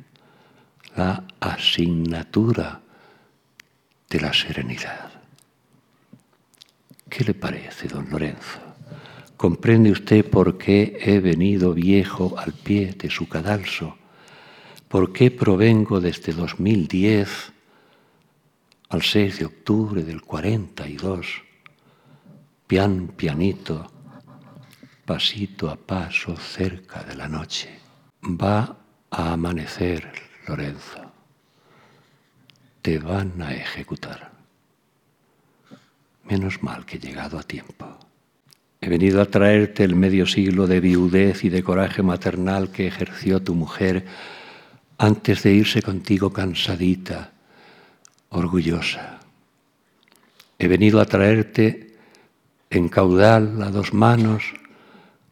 la 0.97 1.25
asignatura 1.41 2.81
de 4.09 4.21
la 4.21 4.33
serenidad. 4.33 5.11
¿Qué 7.09 7.25
le 7.25 7.35
parece, 7.35 7.89
don 7.89 8.09
Lorenzo? 8.09 8.61
¿Comprende 9.37 9.91
usted 9.91 10.31
por 10.31 10.59
qué 10.59 10.97
he 11.01 11.19
venido 11.19 11.75
viejo 11.75 12.39
al 12.39 12.53
pie 12.53 12.93
de 12.93 13.11
su 13.11 13.29
cadalso? 13.29 13.97
¿Por 14.93 15.11
qué 15.11 15.31
provengo 15.31 16.03
desde 16.03 16.35
2010 16.35 17.51
al 18.91 19.01
6 19.01 19.39
de 19.39 19.47
octubre 19.47 20.03
del 20.05 20.21
42, 20.21 21.27
pian 22.67 23.07
pianito, 23.17 23.91
pasito 25.07 25.71
a 25.71 25.77
paso 25.77 26.37
cerca 26.37 27.03
de 27.05 27.15
la 27.15 27.27
noche? 27.27 27.71
Va 28.23 28.77
a 29.09 29.33
amanecer, 29.33 30.13
Lorenzo. 30.47 31.11
Te 32.83 32.99
van 32.99 33.41
a 33.41 33.55
ejecutar. 33.55 34.31
Menos 36.25 36.63
mal 36.63 36.85
que 36.85 36.99
he 36.99 37.01
llegado 37.01 37.39
a 37.39 37.43
tiempo. 37.43 37.99
He 38.79 38.91
venido 38.91 39.23
a 39.23 39.25
traerte 39.25 39.85
el 39.85 39.97
medio 39.97 40.27
siglo 40.27 40.67
de 40.67 40.81
viudez 40.81 41.45
y 41.45 41.49
de 41.49 41.63
coraje 41.63 42.03
maternal 42.03 42.71
que 42.71 42.87
ejerció 42.87 43.43
tu 43.43 43.55
mujer 43.55 44.05
antes 45.03 45.43
de 45.43 45.53
irse 45.53 45.83
contigo 45.83 46.33
cansadita, 46.33 47.33
orgullosa. 48.31 49.19
He 50.57 50.69
venido 50.69 51.01
a 51.01 51.07
traerte 51.07 51.99
en 52.71 52.89
caudal 52.89 53.61
a 53.63 53.71
dos 53.75 53.93
manos 53.93 54.55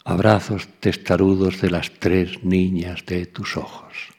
abrazos 0.03 0.67
testarudos 0.81 1.61
de 1.61 1.71
las 1.71 1.93
tres 2.03 2.43
niñas 2.43 3.07
de 3.07 3.27
tus 3.27 3.57
ojos. 3.57 4.11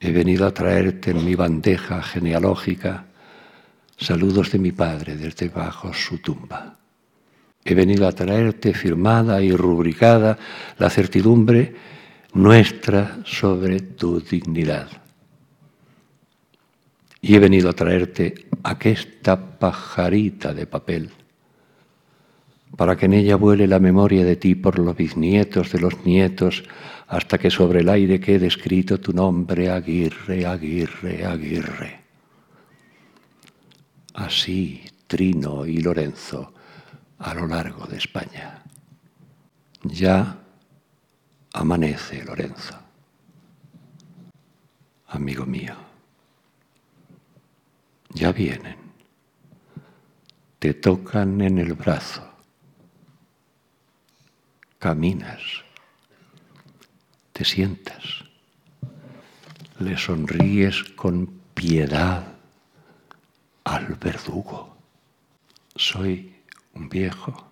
He 0.00 0.10
venido 0.10 0.46
a 0.46 0.54
traerte 0.54 1.10
en 1.10 1.22
mi 1.22 1.34
bandeja 1.34 2.02
genealógica 2.02 3.04
saludos 3.98 4.50
de 4.52 4.58
mi 4.58 4.72
padre 4.72 5.16
desde 5.16 5.50
bajo 5.50 5.92
su 5.92 6.16
tumba. 6.16 6.78
He 7.62 7.74
venido 7.74 8.08
a 8.08 8.12
traerte 8.12 8.72
firmada 8.72 9.42
y 9.42 9.52
rubricada 9.52 10.38
la 10.78 10.88
certidumbre 10.88 11.92
nuestra 12.32 13.18
sobre 13.24 13.80
tu 13.80 14.20
dignidad. 14.20 14.88
Y 17.20 17.36
he 17.36 17.38
venido 17.38 17.68
a 17.70 17.74
traerte 17.74 18.48
aquesta 18.62 19.58
pajarita 19.58 20.52
de 20.54 20.66
papel, 20.66 21.10
para 22.76 22.96
que 22.96 23.06
en 23.06 23.12
ella 23.12 23.36
vuele 23.36 23.66
la 23.66 23.78
memoria 23.78 24.24
de 24.24 24.36
ti 24.36 24.54
por 24.54 24.78
los 24.78 24.96
bisnietos 24.96 25.70
de 25.72 25.80
los 25.80 26.04
nietos, 26.04 26.64
hasta 27.06 27.38
que 27.38 27.50
sobre 27.50 27.80
el 27.80 27.88
aire 27.90 28.18
quede 28.18 28.46
escrito 28.46 28.98
tu 28.98 29.12
nombre, 29.12 29.70
Aguirre, 29.70 30.46
Aguirre, 30.46 31.24
Aguirre. 31.26 32.00
Así, 34.14 34.82
Trino 35.06 35.66
y 35.66 35.80
Lorenzo, 35.80 36.54
a 37.18 37.34
lo 37.34 37.46
largo 37.46 37.86
de 37.86 37.98
España. 37.98 38.62
Ya 39.84 40.41
amanece, 41.52 42.24
Lorenzo. 42.24 42.78
Amigo 45.08 45.44
mío, 45.44 45.74
ya 48.10 48.32
vienen, 48.32 48.78
te 50.58 50.72
tocan 50.72 51.40
en 51.42 51.58
el 51.58 51.74
brazo, 51.74 52.26
caminas, 54.78 55.42
te 57.34 57.44
sientas, 57.44 58.24
le 59.78 59.98
sonríes 59.98 60.82
con 60.96 61.26
piedad 61.52 62.24
al 63.64 63.94
verdugo. 63.96 64.76
Soy 65.76 66.34
un 66.74 66.88
viejo, 66.88 67.50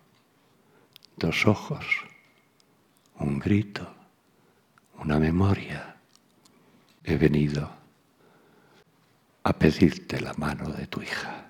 dos 1.16 1.46
ojos, 1.46 1.84
un 3.20 3.38
grito, 3.38 3.94
una 4.98 5.18
memoria. 5.18 5.96
He 7.04 7.16
venido 7.16 7.70
a 9.42 9.52
pedirte 9.52 10.20
la 10.20 10.34
mano 10.34 10.70
de 10.70 10.86
tu 10.86 11.02
hija. 11.02 11.46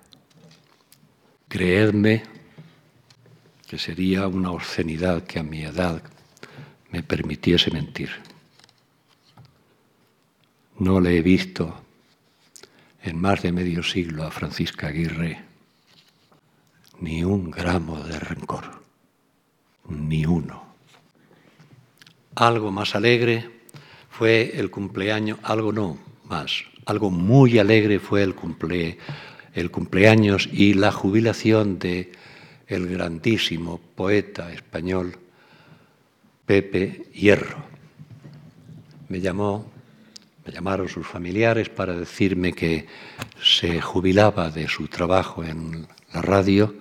Creedme 1.48 2.22
que 3.66 3.78
sería 3.78 4.26
una 4.26 4.50
obscenidad 4.52 5.24
que 5.24 5.38
a 5.38 5.42
mi 5.42 5.62
edad 5.62 6.02
me 6.90 7.02
permitiese 7.02 7.70
mentir. 7.70 8.10
No 10.78 11.00
le 11.00 11.18
he 11.18 11.22
visto 11.22 11.82
en 13.02 13.20
más 13.20 13.42
de 13.42 13.52
medio 13.52 13.82
siglo 13.82 14.24
a 14.24 14.30
Francisca 14.30 14.88
Aguirre 14.88 15.44
ni 17.00 17.24
un 17.24 17.50
gramo 17.50 18.02
de 18.02 18.18
rencor, 18.18 18.82
ni 19.88 20.26
uno. 20.26 20.69
Algo 22.34 22.70
más 22.70 22.94
alegre 22.94 23.48
fue 24.08 24.52
el 24.54 24.70
cumpleaños, 24.70 25.38
algo 25.42 25.72
no 25.72 25.98
más, 26.24 26.64
algo 26.86 27.10
muy 27.10 27.58
alegre 27.58 27.98
fue 27.98 28.22
el, 28.22 28.34
cumple, 28.34 28.98
el 29.54 29.70
cumpleaños 29.70 30.48
y 30.52 30.74
la 30.74 30.92
jubilación 30.92 31.78
de 31.78 32.12
el 32.68 32.86
grandísimo 32.86 33.80
poeta 33.96 34.52
español 34.52 35.18
Pepe 36.46 37.06
Hierro. 37.12 37.64
Me 39.08 39.20
llamó, 39.20 39.70
me 40.46 40.52
llamaron 40.52 40.88
sus 40.88 41.06
familiares 41.06 41.68
para 41.68 41.96
decirme 41.96 42.52
que 42.52 42.86
se 43.42 43.80
jubilaba 43.80 44.50
de 44.50 44.68
su 44.68 44.86
trabajo 44.86 45.42
en 45.42 45.86
la 46.14 46.22
radio 46.22 46.76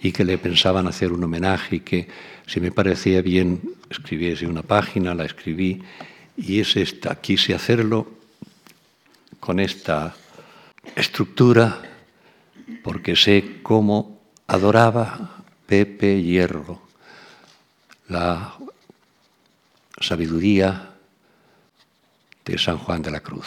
y 0.00 0.12
que 0.12 0.24
le 0.24 0.38
pensaban 0.38 0.86
hacer 0.86 1.12
un 1.12 1.24
homenaje 1.24 1.76
y 1.76 1.80
que 1.80 2.08
si 2.46 2.60
me 2.60 2.70
parecía 2.70 3.22
bien 3.22 3.60
escribiese 3.90 4.46
una 4.46 4.62
página, 4.62 5.14
la 5.14 5.24
escribí 5.24 5.82
y 6.36 6.60
es 6.60 6.76
esta, 6.76 7.20
quise 7.20 7.54
hacerlo 7.54 8.06
con 9.40 9.60
esta 9.60 10.14
estructura 10.96 11.82
porque 12.82 13.16
sé 13.16 13.60
cómo 13.62 14.20
adoraba 14.46 15.44
Pepe 15.66 16.22
Hierro 16.22 16.82
la 18.08 18.54
sabiduría 20.00 20.90
de 22.44 22.58
San 22.58 22.78
Juan 22.78 23.00
de 23.00 23.10
la 23.10 23.20
Cruz. 23.20 23.46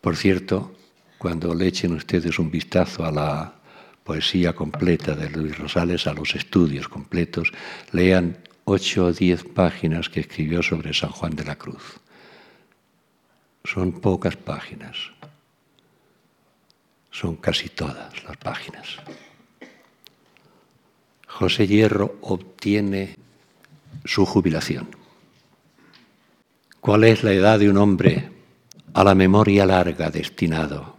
Por 0.00 0.16
cierto, 0.16 0.74
cuando 1.18 1.54
le 1.54 1.68
echen 1.68 1.92
ustedes 1.92 2.38
un 2.38 2.50
vistazo 2.50 3.04
a 3.04 3.12
la 3.12 3.57
poesía 4.08 4.54
completa 4.54 5.14
de 5.14 5.28
Luis 5.28 5.58
Rosales, 5.58 6.06
a 6.06 6.14
los 6.14 6.34
estudios 6.34 6.88
completos, 6.88 7.52
lean 7.92 8.38
ocho 8.64 9.04
o 9.04 9.12
diez 9.12 9.44
páginas 9.44 10.08
que 10.08 10.20
escribió 10.20 10.62
sobre 10.62 10.94
San 10.94 11.10
Juan 11.10 11.36
de 11.36 11.44
la 11.44 11.56
Cruz. 11.56 12.00
Son 13.64 14.00
pocas 14.00 14.34
páginas, 14.34 14.96
son 17.10 17.36
casi 17.36 17.68
todas 17.68 18.24
las 18.24 18.38
páginas. 18.38 18.96
José 21.26 21.66
Hierro 21.66 22.16
obtiene 22.22 23.14
su 24.06 24.24
jubilación. 24.24 24.88
¿Cuál 26.80 27.04
es 27.04 27.22
la 27.22 27.32
edad 27.32 27.58
de 27.58 27.68
un 27.68 27.76
hombre 27.76 28.30
a 28.94 29.04
la 29.04 29.14
memoria 29.14 29.66
larga 29.66 30.08
destinado? 30.08 30.96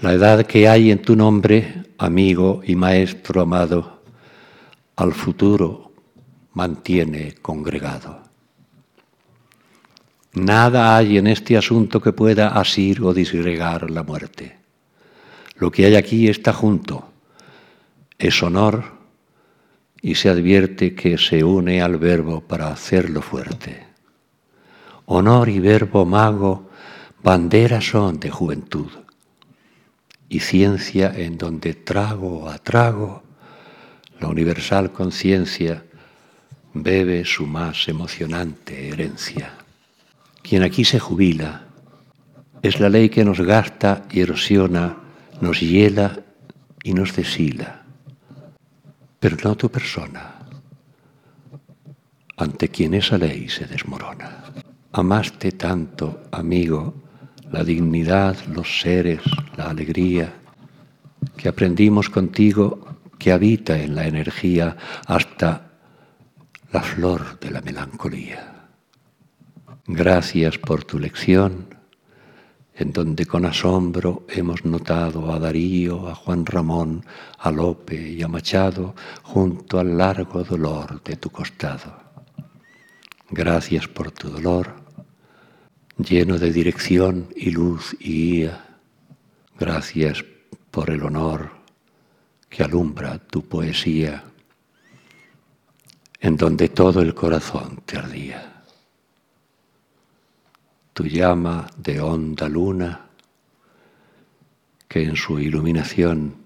La 0.00 0.12
edad 0.12 0.46
que 0.46 0.68
hay 0.68 0.92
en 0.92 1.02
tu 1.02 1.16
nombre, 1.16 1.87
amigo 1.98 2.62
y 2.64 2.76
maestro 2.76 3.42
amado, 3.42 4.02
al 4.96 5.12
futuro 5.12 5.92
mantiene 6.54 7.34
congregado. 7.42 8.22
Nada 10.34 10.96
hay 10.96 11.18
en 11.18 11.26
este 11.26 11.56
asunto 11.56 12.00
que 12.00 12.12
pueda 12.12 12.48
asir 12.48 13.02
o 13.02 13.12
disgregar 13.12 13.90
la 13.90 14.04
muerte. 14.04 14.58
Lo 15.56 15.72
que 15.72 15.86
hay 15.86 15.96
aquí 15.96 16.28
está 16.28 16.52
junto, 16.52 17.10
es 18.16 18.40
honor 18.42 18.84
y 20.00 20.14
se 20.14 20.28
advierte 20.28 20.94
que 20.94 21.18
se 21.18 21.42
une 21.42 21.82
al 21.82 21.96
verbo 21.96 22.40
para 22.40 22.68
hacerlo 22.68 23.22
fuerte. 23.22 23.86
Honor 25.06 25.48
y 25.48 25.58
verbo 25.58 26.04
mago, 26.04 26.70
banderas 27.22 27.86
son 27.86 28.20
de 28.20 28.30
juventud 28.30 28.88
y 30.28 30.40
ciencia 30.40 31.12
en 31.14 31.38
donde 31.38 31.74
trago 31.74 32.48
a 32.48 32.58
trago 32.58 33.22
la 34.20 34.28
universal 34.28 34.92
conciencia 34.92 35.84
bebe 36.74 37.24
su 37.24 37.46
más 37.46 37.88
emocionante 37.88 38.88
herencia. 38.88 39.54
Quien 40.42 40.62
aquí 40.62 40.84
se 40.84 40.98
jubila 40.98 41.66
es 42.62 42.80
la 42.80 42.88
ley 42.88 43.08
que 43.08 43.24
nos 43.24 43.40
gasta 43.40 44.04
y 44.10 44.20
erosiona, 44.20 44.96
nos 45.40 45.60
hiela 45.60 46.20
y 46.82 46.94
nos 46.94 47.14
deshila, 47.14 47.82
pero 49.20 49.36
no 49.44 49.56
tu 49.56 49.70
persona, 49.70 50.38
ante 52.36 52.68
quien 52.68 52.94
esa 52.94 53.18
ley 53.18 53.48
se 53.48 53.66
desmorona. 53.66 54.44
Amaste 54.92 55.52
tanto, 55.52 56.22
amigo, 56.32 56.94
la 57.50 57.64
dignidad, 57.64 58.36
los 58.46 58.80
seres, 58.80 59.20
la 59.56 59.70
alegría, 59.70 60.34
que 61.36 61.48
aprendimos 61.48 62.10
contigo 62.10 62.96
que 63.18 63.32
habita 63.32 63.78
en 63.78 63.94
la 63.94 64.06
energía 64.06 64.76
hasta 65.06 65.70
la 66.72 66.82
flor 66.82 67.38
de 67.40 67.50
la 67.50 67.60
melancolía. 67.60 68.68
Gracias 69.86 70.58
por 70.58 70.84
tu 70.84 70.98
lección, 70.98 71.74
en 72.74 72.92
donde 72.92 73.26
con 73.26 73.44
asombro 73.44 74.26
hemos 74.28 74.64
notado 74.64 75.32
a 75.32 75.38
Darío, 75.38 76.08
a 76.08 76.14
Juan 76.14 76.46
Ramón, 76.46 77.04
a 77.38 77.50
Lope 77.50 78.12
y 78.12 78.22
a 78.22 78.28
Machado 78.28 78.94
junto 79.22 79.80
al 79.80 79.96
largo 79.96 80.44
dolor 80.44 81.02
de 81.02 81.16
tu 81.16 81.30
costado. 81.30 81.96
Gracias 83.30 83.88
por 83.88 84.12
tu 84.12 84.28
dolor 84.28 84.87
lleno 85.98 86.38
de 86.38 86.52
dirección 86.52 87.28
y 87.34 87.50
luz 87.50 87.96
y 87.98 88.12
guía. 88.30 88.64
Gracias 89.58 90.24
por 90.70 90.90
el 90.90 91.02
honor 91.02 91.50
que 92.48 92.62
alumbra 92.62 93.18
tu 93.18 93.42
poesía, 93.42 94.24
en 96.20 96.36
donde 96.36 96.68
todo 96.68 97.02
el 97.02 97.14
corazón 97.14 97.82
te 97.84 97.98
ardía. 97.98 98.62
Tu 100.94 101.04
llama 101.04 101.68
de 101.76 102.00
honda 102.00 102.48
luna, 102.48 103.06
que 104.86 105.02
en 105.02 105.16
su 105.16 105.38
iluminación 105.38 106.36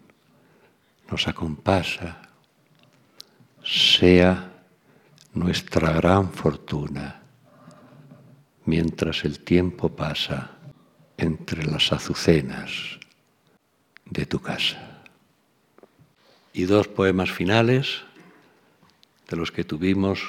nos 1.11 1.29
acompasa, 1.29 2.23
sea 3.63 4.65
nuestra 5.35 5.93
gran 5.93 6.33
fortuna 6.33 7.22
mientras 8.65 9.25
el 9.25 9.41
tiempo 9.41 9.91
pasa 9.91 10.53
entre 11.17 11.65
las 11.65 11.93
azucenas 11.93 12.99
de 14.05 14.27
tu 14.27 14.41
casa. 14.41 15.03
Y 16.53 16.65
dos 16.65 16.89
poemas 16.89 17.31
finales 17.31 18.03
de 19.29 19.37
los 19.37 19.51
que 19.51 19.65
tuvimos 19.65 20.21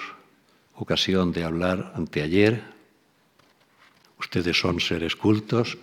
ocasión 0.76 1.32
de 1.32 1.44
hablar 1.44 1.94
anteayer. 1.96 2.64
Ustedes 4.20 4.58
son 4.58 4.80
seres 4.80 5.16
cultos, 5.16 5.78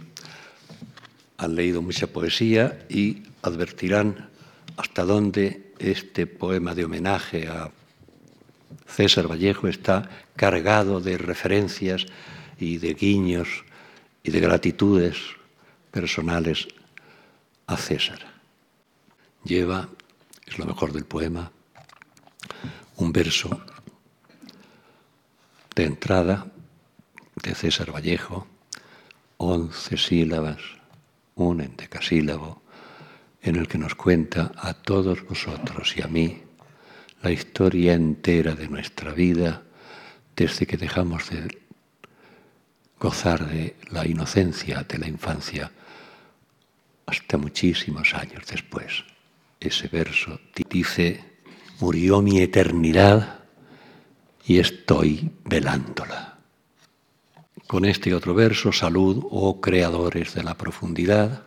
han 1.36 1.54
leído 1.54 1.82
mucha 1.82 2.06
poesía 2.06 2.86
y 2.88 3.22
advertirán 3.42 4.30
hasta 4.76 5.04
dónde 5.04 5.72
este 5.78 6.26
poema 6.26 6.74
de 6.74 6.84
homenaje 6.84 7.48
a 7.48 7.70
César 8.86 9.30
Vallejo 9.30 9.68
está 9.68 10.08
cargado 10.36 11.00
de 11.00 11.18
referencias 11.18 12.06
y 12.60 12.78
de 12.78 12.94
guiños 12.94 13.64
y 14.22 14.30
de 14.30 14.40
gratitudes 14.40 15.16
personales 15.90 16.68
a 17.66 17.76
César. 17.76 18.20
Lleva, 19.44 19.88
es 20.46 20.58
lo 20.58 20.66
mejor 20.66 20.92
del 20.92 21.04
poema, 21.04 21.50
un 22.96 23.12
verso 23.12 23.60
de 25.74 25.84
entrada 25.84 26.46
de 27.42 27.54
César 27.54 27.92
Vallejo, 27.92 28.46
once 29.38 29.96
sílabas, 29.96 30.60
un 31.36 31.62
endecasílabo, 31.62 32.62
en 33.40 33.56
el 33.56 33.66
que 33.66 33.78
nos 33.78 33.94
cuenta 33.94 34.52
a 34.56 34.74
todos 34.74 35.24
vosotros 35.24 35.96
y 35.96 36.02
a 36.02 36.08
mí 36.08 36.42
la 37.22 37.30
historia 37.30 37.94
entera 37.94 38.54
de 38.54 38.68
nuestra 38.68 39.12
vida 39.12 39.62
desde 40.36 40.66
que 40.66 40.76
dejamos 40.76 41.30
de 41.30 41.59
gozar 43.00 43.48
de 43.48 43.76
la 43.90 44.06
inocencia 44.06 44.84
de 44.86 44.98
la 44.98 45.08
infancia 45.08 45.72
hasta 47.06 47.38
muchísimos 47.38 48.14
años 48.14 48.44
después. 48.48 49.04
Ese 49.58 49.88
verso 49.88 50.38
dice, 50.68 51.24
murió 51.80 52.20
mi 52.20 52.40
eternidad 52.40 53.40
y 54.46 54.58
estoy 54.58 55.30
velándola. 55.44 56.38
Con 57.66 57.84
este 57.84 58.14
otro 58.14 58.34
verso, 58.34 58.70
salud, 58.70 59.24
oh 59.30 59.60
creadores 59.60 60.34
de 60.34 60.42
la 60.42 60.56
profundidad, 60.56 61.44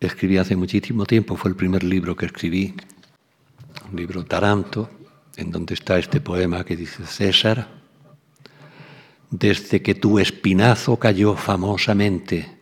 escribí 0.00 0.38
hace 0.38 0.56
muchísimo 0.56 1.04
tiempo, 1.04 1.36
fue 1.36 1.50
el 1.50 1.56
primer 1.56 1.84
libro 1.84 2.16
que 2.16 2.26
escribí, 2.26 2.74
un 3.90 3.96
libro 3.96 4.24
Taranto, 4.24 4.88
en 5.36 5.50
donde 5.50 5.74
está 5.74 5.98
este 5.98 6.20
poema 6.20 6.64
que 6.64 6.76
dice 6.76 7.04
César, 7.06 7.79
desde 9.30 9.80
que 9.80 9.94
tu 9.94 10.18
espinazo 10.18 10.96
cayó 10.96 11.36
famosamente, 11.36 12.58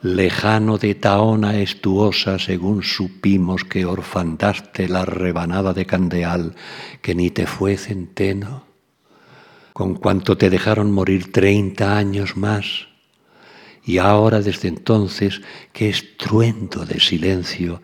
lejano 0.00 0.78
de 0.78 0.94
taona 0.94 1.60
estuosa, 1.60 2.38
según 2.38 2.82
supimos 2.82 3.64
que 3.64 3.84
orfandaste 3.84 4.88
la 4.88 5.04
rebanada 5.04 5.74
de 5.74 5.84
candeal, 5.84 6.54
que 7.02 7.14
ni 7.14 7.30
te 7.30 7.46
fue 7.46 7.76
centeno, 7.76 8.64
con 9.74 9.94
cuanto 9.94 10.36
te 10.38 10.48
dejaron 10.48 10.90
morir 10.90 11.30
treinta 11.30 11.96
años 11.96 12.36
más, 12.36 12.88
y 13.84 13.98
ahora 13.98 14.40
desde 14.40 14.68
entonces, 14.68 15.42
qué 15.74 15.90
estruendo 15.90 16.86
de 16.86 17.00
silencio, 17.00 17.82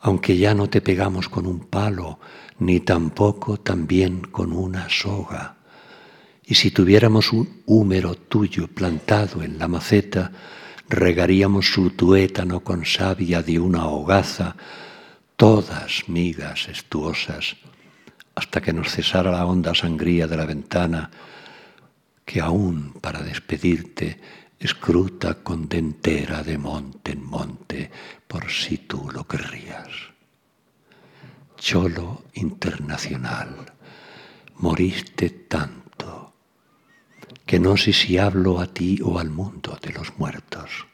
aunque 0.00 0.36
ya 0.36 0.54
no 0.54 0.68
te 0.70 0.80
pegamos 0.80 1.28
con 1.28 1.46
un 1.46 1.58
palo, 1.58 2.20
ni 2.60 2.78
tampoco 2.78 3.58
también 3.58 4.20
con 4.20 4.52
una 4.52 4.88
soga 4.88 5.57
y 6.48 6.54
si 6.54 6.70
tuviéramos 6.70 7.34
un 7.34 7.62
húmero 7.66 8.14
tuyo 8.14 8.68
plantado 8.68 9.42
en 9.42 9.58
la 9.58 9.68
maceta, 9.68 10.32
regaríamos 10.88 11.70
su 11.70 11.90
tuétano 11.90 12.60
con 12.60 12.86
savia 12.86 13.42
de 13.42 13.58
una 13.58 13.86
hogaza, 13.86 14.56
todas 15.36 16.08
migas 16.08 16.68
estuosas, 16.68 17.56
hasta 18.34 18.62
que 18.62 18.72
nos 18.72 18.90
cesara 18.90 19.30
la 19.30 19.44
honda 19.44 19.74
sangría 19.74 20.26
de 20.26 20.38
la 20.38 20.46
ventana, 20.46 21.10
que 22.24 22.40
aún 22.40 22.94
para 22.98 23.20
despedirte 23.20 24.18
escruta 24.58 25.34
con 25.42 25.68
dentera 25.68 26.42
de 26.42 26.56
monte 26.56 27.12
en 27.12 27.24
monte, 27.26 27.90
por 28.26 28.50
si 28.50 28.78
tú 28.78 29.10
lo 29.12 29.28
querrías. 29.28 29.88
Cholo 31.58 32.24
internacional, 32.32 33.70
moriste 34.56 35.28
tanto 35.46 35.87
que 37.46 37.58
no 37.58 37.76
sé 37.76 37.92
si 37.92 38.18
hablo 38.18 38.60
a 38.60 38.66
ti 38.66 39.00
o 39.02 39.18
al 39.18 39.30
mundo 39.30 39.78
de 39.82 39.92
los 39.92 40.18
muertos, 40.18 40.86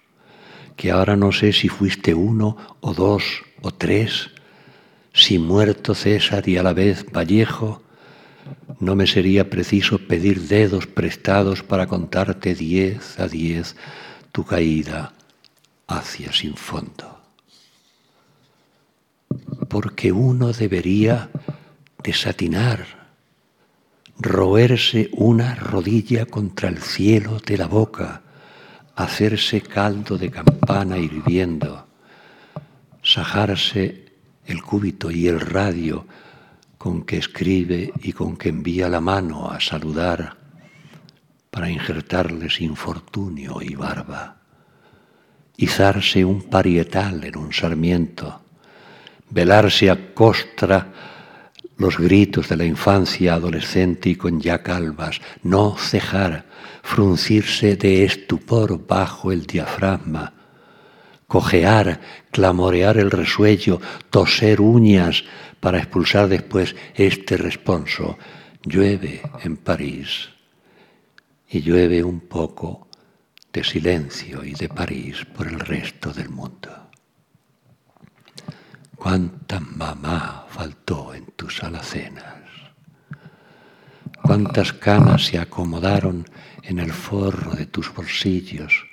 que 0.77 0.91
ahora 0.91 1.17
no 1.17 1.33
sé 1.33 1.53
si 1.53 1.69
fuiste 1.69 2.15
uno 2.15 2.57
o 2.81 2.95
dos 2.95 3.43
o 3.63 3.73
tres, 3.73 4.31
si 5.13 5.39
muerto 5.39 5.95
César 5.95 6.49
y 6.49 6.57
a 6.57 6.63
la 6.63 6.73
vez 6.73 7.07
Vallejo, 7.13 7.83
no 8.81 8.97
me 8.97 9.07
sería 9.07 9.49
preciso 9.49 9.99
pedir 9.99 10.43
dedos 10.43 10.87
prestados 10.87 11.63
para 11.63 11.87
contarte 11.87 12.55
diez 12.55 13.19
a 13.19 13.29
diez 13.29 13.77
tu 14.33 14.45
caída 14.45 15.13
hacia 15.87 16.33
sin 16.33 16.55
fondo. 16.55 17.21
Porque 19.69 20.13
uno 20.13 20.53
debería 20.53 21.31
desatinar 22.03 23.04
roerse 24.19 25.11
una 25.13 25.55
rodilla 25.55 26.27
contra 26.27 26.69
el 26.69 26.79
cielo 26.79 27.41
de 27.45 27.59
la 27.59 27.67
boca, 27.67 28.23
hacerse 28.97 29.61
caldo 29.61 30.17
de 30.17 30.31
campana 30.31 30.99
hirviendo, 30.99 31.87
sajarse 33.03 34.13
el 34.47 34.63
cúbito 34.63 35.11
y 35.11 35.27
el 35.27 35.41
radio 35.41 36.07
con 36.79 37.03
que 37.03 37.17
escribe 37.17 37.93
y 38.03 38.13
con 38.13 38.37
que 38.37 38.51
envía 38.51 38.89
la 38.89 39.01
mano 39.01 39.51
a 39.51 39.61
saludar 39.61 40.37
para 41.51 41.71
injertarles 41.71 42.61
infortunio 42.61 43.63
y 43.63 43.75
barba, 43.75 44.37
izarse 45.57 46.25
un 46.25 46.43
parietal 46.43 47.25
en 47.25 47.37
un 47.39 47.53
sarmiento, 47.53 48.43
velarse 49.31 49.91
a 49.91 50.15
costra 50.15 50.93
los 51.77 51.99
gritos 51.99 52.49
de 52.49 52.57
la 52.57 52.65
infancia 52.65 53.35
adolescente 53.35 54.11
y 54.11 54.17
con 54.17 54.41
ya 54.41 54.63
calvas, 54.63 55.21
no 55.43 55.77
cejar, 55.77 56.47
fruncirse 56.83 57.77
de 57.77 58.05
estupor 58.05 58.87
bajo 58.87 59.33
el 59.33 59.47
diafragma, 59.47 60.33
cojear, 61.27 62.01
clamorear 62.31 62.99
el 62.99 63.11
resuello, 63.11 63.81
toser 64.11 64.61
uñas 64.61 65.25
para 65.61 65.79
expulsar 65.79 66.29
después 66.29 66.77
este 66.95 67.37
responso. 67.37 68.19
Llueve 68.63 69.21
en 69.43 69.57
París 69.57 70.29
y 71.51 71.61
llueve 71.61 72.03
un 72.03 72.21
poco 72.21 72.89
de 73.53 73.63
silencio 73.63 74.45
y 74.45 74.55
de 74.55 74.69
París 74.69 75.25
por 75.37 75.47
el 75.47 75.61
resto 75.61 76.13
del 76.13 76.29
mundo. 76.29 76.91
Cuánta 79.05 79.61
mamá 79.61 80.47
faltó 80.49 81.13
en 81.13 81.27
tus 81.37 81.63
alacenas. 81.63 82.49
Cuántas 84.23 84.73
canas 84.73 85.27
se 85.27 85.39
acomodaron 85.39 86.25
en 86.63 86.79
el 86.79 86.91
forro 86.91 87.51
de 87.51 87.67
tus 87.67 87.93
bolsillos. 87.93 88.87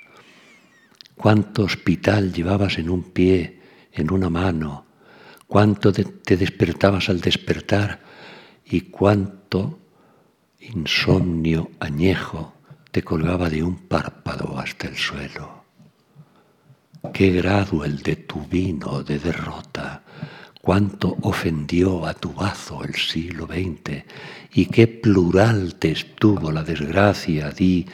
Cuánto 1.16 1.62
hospital 1.62 2.30
llevabas 2.30 2.76
en 2.76 2.90
un 2.90 3.04
pie, 3.04 3.62
en 3.90 4.12
una 4.12 4.28
mano. 4.28 4.84
Cuánto 5.46 5.94
te 5.94 6.36
despertabas 6.36 7.08
al 7.08 7.22
despertar 7.22 8.02
y 8.66 8.82
cuánto 8.82 9.78
insomnio 10.60 11.70
añejo 11.80 12.52
te 12.90 13.02
colgaba 13.02 13.48
de 13.48 13.62
un 13.62 13.88
párpado 13.88 14.58
hasta 14.58 14.88
el 14.88 14.96
suelo. 14.98 15.62
Qué 17.12 17.30
grado 17.30 17.84
el 17.84 17.98
de 17.98 18.16
tu 18.16 18.46
vino 18.46 19.02
de 19.02 19.18
derrota, 19.18 20.01
cuánto 20.62 21.16
ofendió 21.22 22.06
a 22.06 22.14
tu 22.14 22.32
bazo 22.32 22.84
el 22.84 22.94
siglo 22.94 23.46
XX 23.46 24.04
y 24.54 24.66
qué 24.66 24.86
plural 24.86 25.74
te 25.74 25.90
estuvo 25.90 26.50
la 26.50 26.62
desgracia, 26.62 27.50
di 27.50 27.84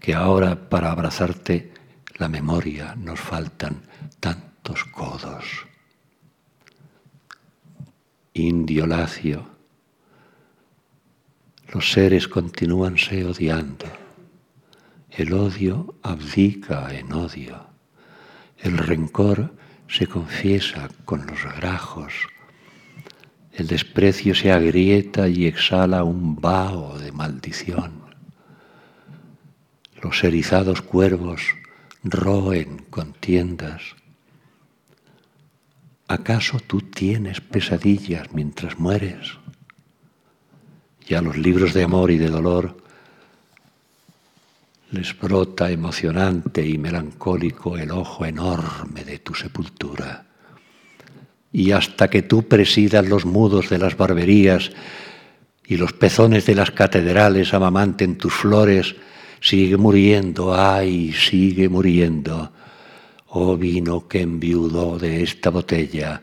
que 0.00 0.14
ahora 0.14 0.68
para 0.68 0.90
abrazarte 0.90 1.72
la 2.16 2.28
memoria 2.28 2.94
nos 2.96 3.20
faltan 3.20 3.82
tantos 4.20 4.84
codos. 4.84 5.44
Indio 8.34 8.86
lacio, 8.86 9.46
los 11.72 11.90
seres 11.92 12.28
continúanse 12.28 13.24
odiando, 13.24 13.86
el 15.10 15.32
odio 15.32 15.94
abdica 16.02 16.92
en 16.94 17.12
odio 17.12 17.68
el 18.58 18.78
rencor 18.78 19.54
se 19.88 20.06
confiesa 20.06 20.88
con 21.04 21.26
los 21.26 21.42
grajos. 21.56 22.12
El 23.52 23.66
desprecio 23.66 24.34
se 24.34 24.52
agrieta 24.52 25.28
y 25.28 25.46
exhala 25.46 26.04
un 26.04 26.36
vaho 26.36 26.98
de 26.98 27.10
maldición. 27.10 28.02
Los 30.00 30.22
erizados 30.22 30.82
cuervos 30.82 31.42
roen 32.04 32.84
contiendas. 32.90 33.96
¿Acaso 36.06 36.60
tú 36.60 36.80
tienes 36.82 37.40
pesadillas 37.40 38.32
mientras 38.32 38.78
mueres? 38.78 39.38
Ya 41.06 41.20
los 41.20 41.36
libros 41.36 41.74
de 41.74 41.82
amor 41.82 42.10
y 42.10 42.18
de 42.18 42.28
dolor 42.28 42.76
les 44.90 45.18
brota 45.18 45.70
emocionante 45.70 46.66
y 46.66 46.78
melancólico 46.78 47.76
el 47.76 47.90
ojo 47.90 48.24
enorme 48.24 49.04
de 49.04 49.18
tu 49.18 49.34
sepultura. 49.34 50.26
Y 51.52 51.72
hasta 51.72 52.08
que 52.08 52.22
tú 52.22 52.48
presidas 52.48 53.06
los 53.06 53.24
mudos 53.24 53.68
de 53.68 53.78
las 53.78 53.96
barberías 53.96 54.70
y 55.66 55.76
los 55.76 55.92
pezones 55.92 56.46
de 56.46 56.54
las 56.54 56.70
catedrales 56.70 57.52
amamanten 57.52 58.16
tus 58.16 58.32
flores, 58.32 58.96
sigue 59.40 59.76
muriendo, 59.76 60.54
ay, 60.54 61.12
sigue 61.12 61.68
muriendo. 61.68 62.52
Oh 63.26 63.56
vino 63.58 64.08
que 64.08 64.22
enviudó 64.22 64.98
de 64.98 65.22
esta 65.22 65.50
botella, 65.50 66.22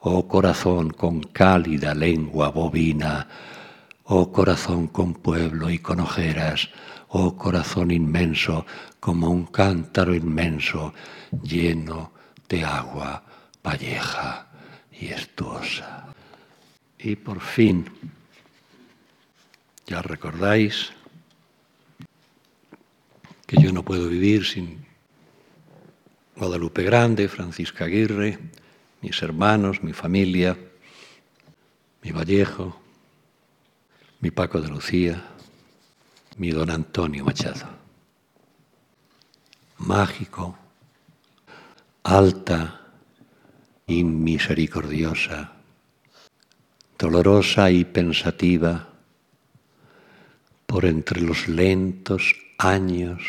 oh 0.00 0.26
corazón 0.26 0.90
con 0.90 1.20
cálida 1.20 1.94
lengua 1.94 2.50
bovina, 2.50 3.28
oh 4.04 4.32
corazón 4.32 4.88
con 4.88 5.14
pueblo 5.14 5.70
y 5.70 5.78
con 5.78 6.00
ojeras, 6.00 6.70
oh 7.10 7.36
corazón 7.36 7.90
inmenso, 7.90 8.66
como 8.98 9.30
un 9.30 9.46
cántaro 9.46 10.14
inmenso 10.14 10.94
lleno 11.42 12.12
de 12.48 12.64
agua 12.64 13.22
valleja 13.62 14.48
y 14.92 15.06
estuosa. 15.06 16.06
Y 16.98 17.16
por 17.16 17.40
fin, 17.40 17.86
ya 19.86 20.02
recordáis 20.02 20.92
que 23.46 23.60
yo 23.60 23.72
no 23.72 23.84
puedo 23.84 24.08
vivir 24.08 24.44
sin 24.44 24.86
Guadalupe 26.36 26.82
Grande, 26.82 27.28
Francisca 27.28 27.86
Aguirre, 27.86 28.38
mis 29.02 29.20
hermanos, 29.22 29.82
mi 29.82 29.92
familia, 29.92 30.56
mi 32.02 32.12
Vallejo, 32.12 32.80
mi 34.20 34.30
Paco 34.30 34.60
de 34.60 34.68
Lucía, 34.68 35.29
mi 36.40 36.52
don 36.52 36.70
Antonio 36.70 37.22
Machado. 37.22 37.68
Mágico, 39.76 40.56
alta 42.02 42.80
y 43.86 44.02
misericordiosa, 44.04 45.52
dolorosa 46.98 47.70
y 47.70 47.84
pensativa, 47.84 48.88
por 50.64 50.86
entre 50.86 51.20
los 51.20 51.46
lentos 51.46 52.34
años, 52.56 53.20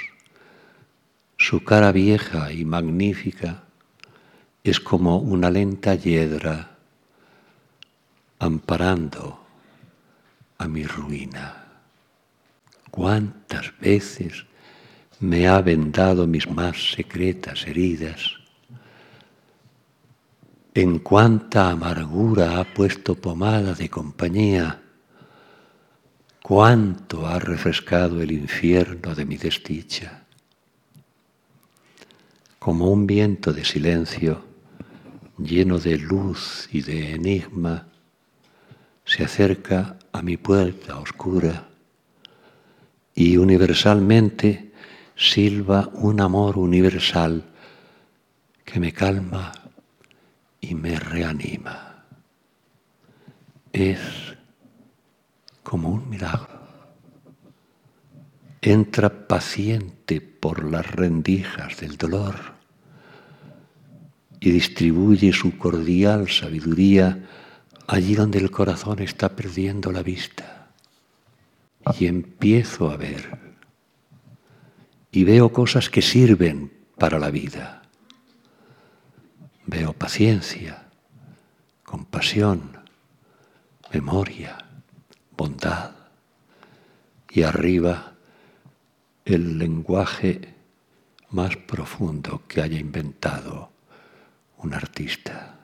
su 1.35 1.65
cara 1.65 1.91
vieja 1.91 2.53
y 2.53 2.63
magnífica 2.63 3.63
es 4.63 4.79
como 4.79 5.17
una 5.17 5.51
lenta 5.51 5.95
hiedra 5.95 6.77
amparando 8.39 9.43
a 10.59 10.67
mi 10.69 10.85
ruina 10.85 11.70
cuántas 12.91 13.77
veces 13.79 14.45
me 15.19 15.47
ha 15.47 15.61
vendado 15.61 16.27
mis 16.27 16.49
más 16.49 16.91
secretas 16.91 17.65
heridas, 17.65 18.33
en 20.73 20.99
cuánta 20.99 21.69
amargura 21.69 22.59
ha 22.59 22.63
puesto 22.65 23.15
pomada 23.15 23.73
de 23.73 23.89
compañía, 23.89 24.81
cuánto 26.43 27.27
ha 27.27 27.39
refrescado 27.39 28.21
el 28.21 28.31
infierno 28.31 29.15
de 29.15 29.25
mi 29.25 29.37
desdicha. 29.37 30.25
Como 32.59 32.89
un 32.91 33.07
viento 33.07 33.53
de 33.53 33.65
silencio, 33.65 34.43
lleno 35.37 35.79
de 35.79 35.97
luz 35.97 36.67
y 36.71 36.81
de 36.81 37.13
enigma, 37.13 37.87
se 39.05 39.23
acerca 39.23 39.97
a 40.11 40.21
mi 40.21 40.37
puerta 40.37 40.97
oscura 40.99 41.70
y 43.15 43.37
universalmente 43.37 44.71
silba 45.15 45.89
un 45.93 46.21
amor 46.21 46.57
universal 46.57 47.43
que 48.63 48.79
me 48.79 48.93
calma 48.93 49.51
y 50.59 50.75
me 50.75 50.99
reanima. 50.99 52.05
Es 53.71 53.99
como 55.63 55.89
un 55.89 56.09
milagro. 56.09 56.61
Entra 58.61 59.27
paciente 59.27 60.21
por 60.21 60.69
las 60.69 60.89
rendijas 60.89 61.79
del 61.79 61.97
dolor 61.97 62.35
y 64.39 64.51
distribuye 64.51 65.33
su 65.33 65.57
cordial 65.57 66.29
sabiduría 66.29 67.27
allí 67.87 68.15
donde 68.15 68.39
el 68.39 68.51
corazón 68.51 68.99
está 68.99 69.35
perdiendo 69.35 69.91
la 69.91 70.03
vista 70.03 70.60
y 71.99 72.07
empiezo 72.07 72.89
a 72.89 72.97
ver 72.97 73.39
y 75.11 75.23
veo 75.23 75.51
cosas 75.51 75.89
que 75.89 76.01
sirven 76.01 76.71
para 76.97 77.19
la 77.19 77.29
vida. 77.29 77.81
Veo 79.65 79.93
paciencia, 79.93 80.87
compasión, 81.83 82.77
memoria, 83.93 84.57
bondad 85.35 85.91
y 87.29 87.43
arriba 87.43 88.13
el 89.25 89.57
lenguaje 89.57 90.53
más 91.29 91.55
profundo 91.57 92.43
que 92.47 92.61
haya 92.61 92.79
inventado 92.79 93.71
un 94.57 94.73
artista. 94.73 95.57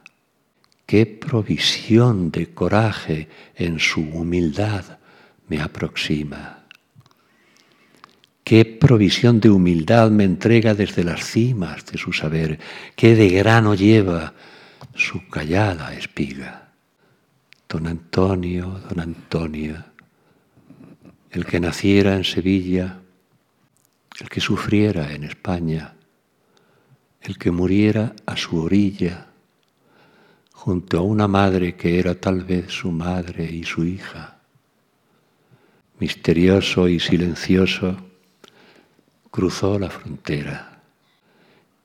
qué 0.85 1.05
provisión 1.05 2.31
de 2.31 2.53
coraje 2.53 3.27
en 3.55 3.77
su 3.77 4.01
humildad 4.01 4.99
me 5.47 5.61
aproxima. 5.61 6.63
Qué 8.43 8.63
provisión 8.63 9.41
de 9.41 9.49
humildad 9.49 10.09
me 10.09 10.23
entrega 10.23 10.73
desde 10.73 11.03
las 11.03 11.25
cimas 11.25 11.85
de 11.85 11.97
su 11.97 12.13
saber, 12.13 12.59
qué 12.95 13.15
de 13.15 13.29
grano 13.29 13.75
lleva 13.75 14.33
su 14.95 15.27
callada 15.27 15.93
espiga. 15.93 16.69
Don 17.67 17.87
Antonio, 17.87 18.81
don 18.89 19.01
Antonio, 19.01 19.83
el 21.31 21.45
que 21.45 21.59
naciera 21.59 22.15
en 22.15 22.23
Sevilla, 22.23 23.01
el 24.19 24.29
que 24.29 24.39
sufriera 24.39 25.13
en 25.13 25.25
España, 25.25 25.93
el 27.21 27.37
que 27.37 27.51
muriera 27.51 28.15
a 28.25 28.37
su 28.37 28.61
orilla, 28.61 29.27
junto 30.53 30.99
a 30.99 31.01
una 31.01 31.27
madre 31.27 31.75
que 31.75 31.99
era 31.99 32.15
tal 32.15 32.43
vez 32.45 32.71
su 32.71 32.91
madre 32.91 33.43
y 33.51 33.63
su 33.63 33.83
hija. 33.83 34.36
Misterioso 35.99 36.87
y 36.87 36.99
silencioso, 36.99 37.97
cruzó 39.31 39.79
la 39.79 39.89
frontera. 39.89 40.81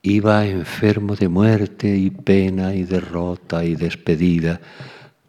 Iba 0.01 0.45
enfermo 0.45 1.15
de 1.15 1.29
muerte 1.29 1.95
y 1.95 2.09
pena 2.09 2.75
y 2.75 2.83
derrota 2.83 3.63
y 3.63 3.75
despedida. 3.75 4.59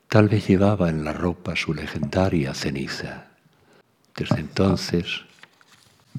Tal 0.08 0.28
vez 0.28 0.46
llevaba 0.48 0.90
en 0.90 1.04
la 1.04 1.12
ropa 1.12 1.56
su 1.56 1.72
legendaria 1.72 2.52
ceniza. 2.54 3.28
Desde 4.16 4.40
entonces, 4.40 5.22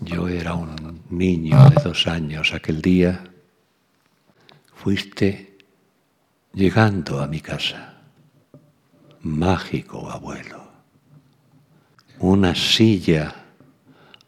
yo 0.01 0.27
era 0.27 0.53
un 0.53 1.01
niño 1.09 1.69
de 1.69 1.83
dos 1.83 2.07
años 2.07 2.53
aquel 2.53 2.81
día, 2.81 3.23
fuiste 4.73 5.57
llegando 6.53 7.21
a 7.21 7.27
mi 7.27 7.41
casa. 7.41 8.01
Mágico 9.21 10.09
abuelo. 10.09 10.64
Una 12.27 12.55
silla 12.55 13.35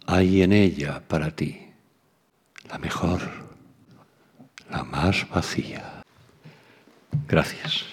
hay 0.05 0.43
en 0.43 0.53
ella 0.53 1.01
para 1.07 1.31
ti. 1.31 1.67
La 2.69 2.77
mejor, 2.77 3.19
la 4.69 4.83
más 4.83 5.27
vacía. 5.27 6.03
Gracias. 7.27 7.85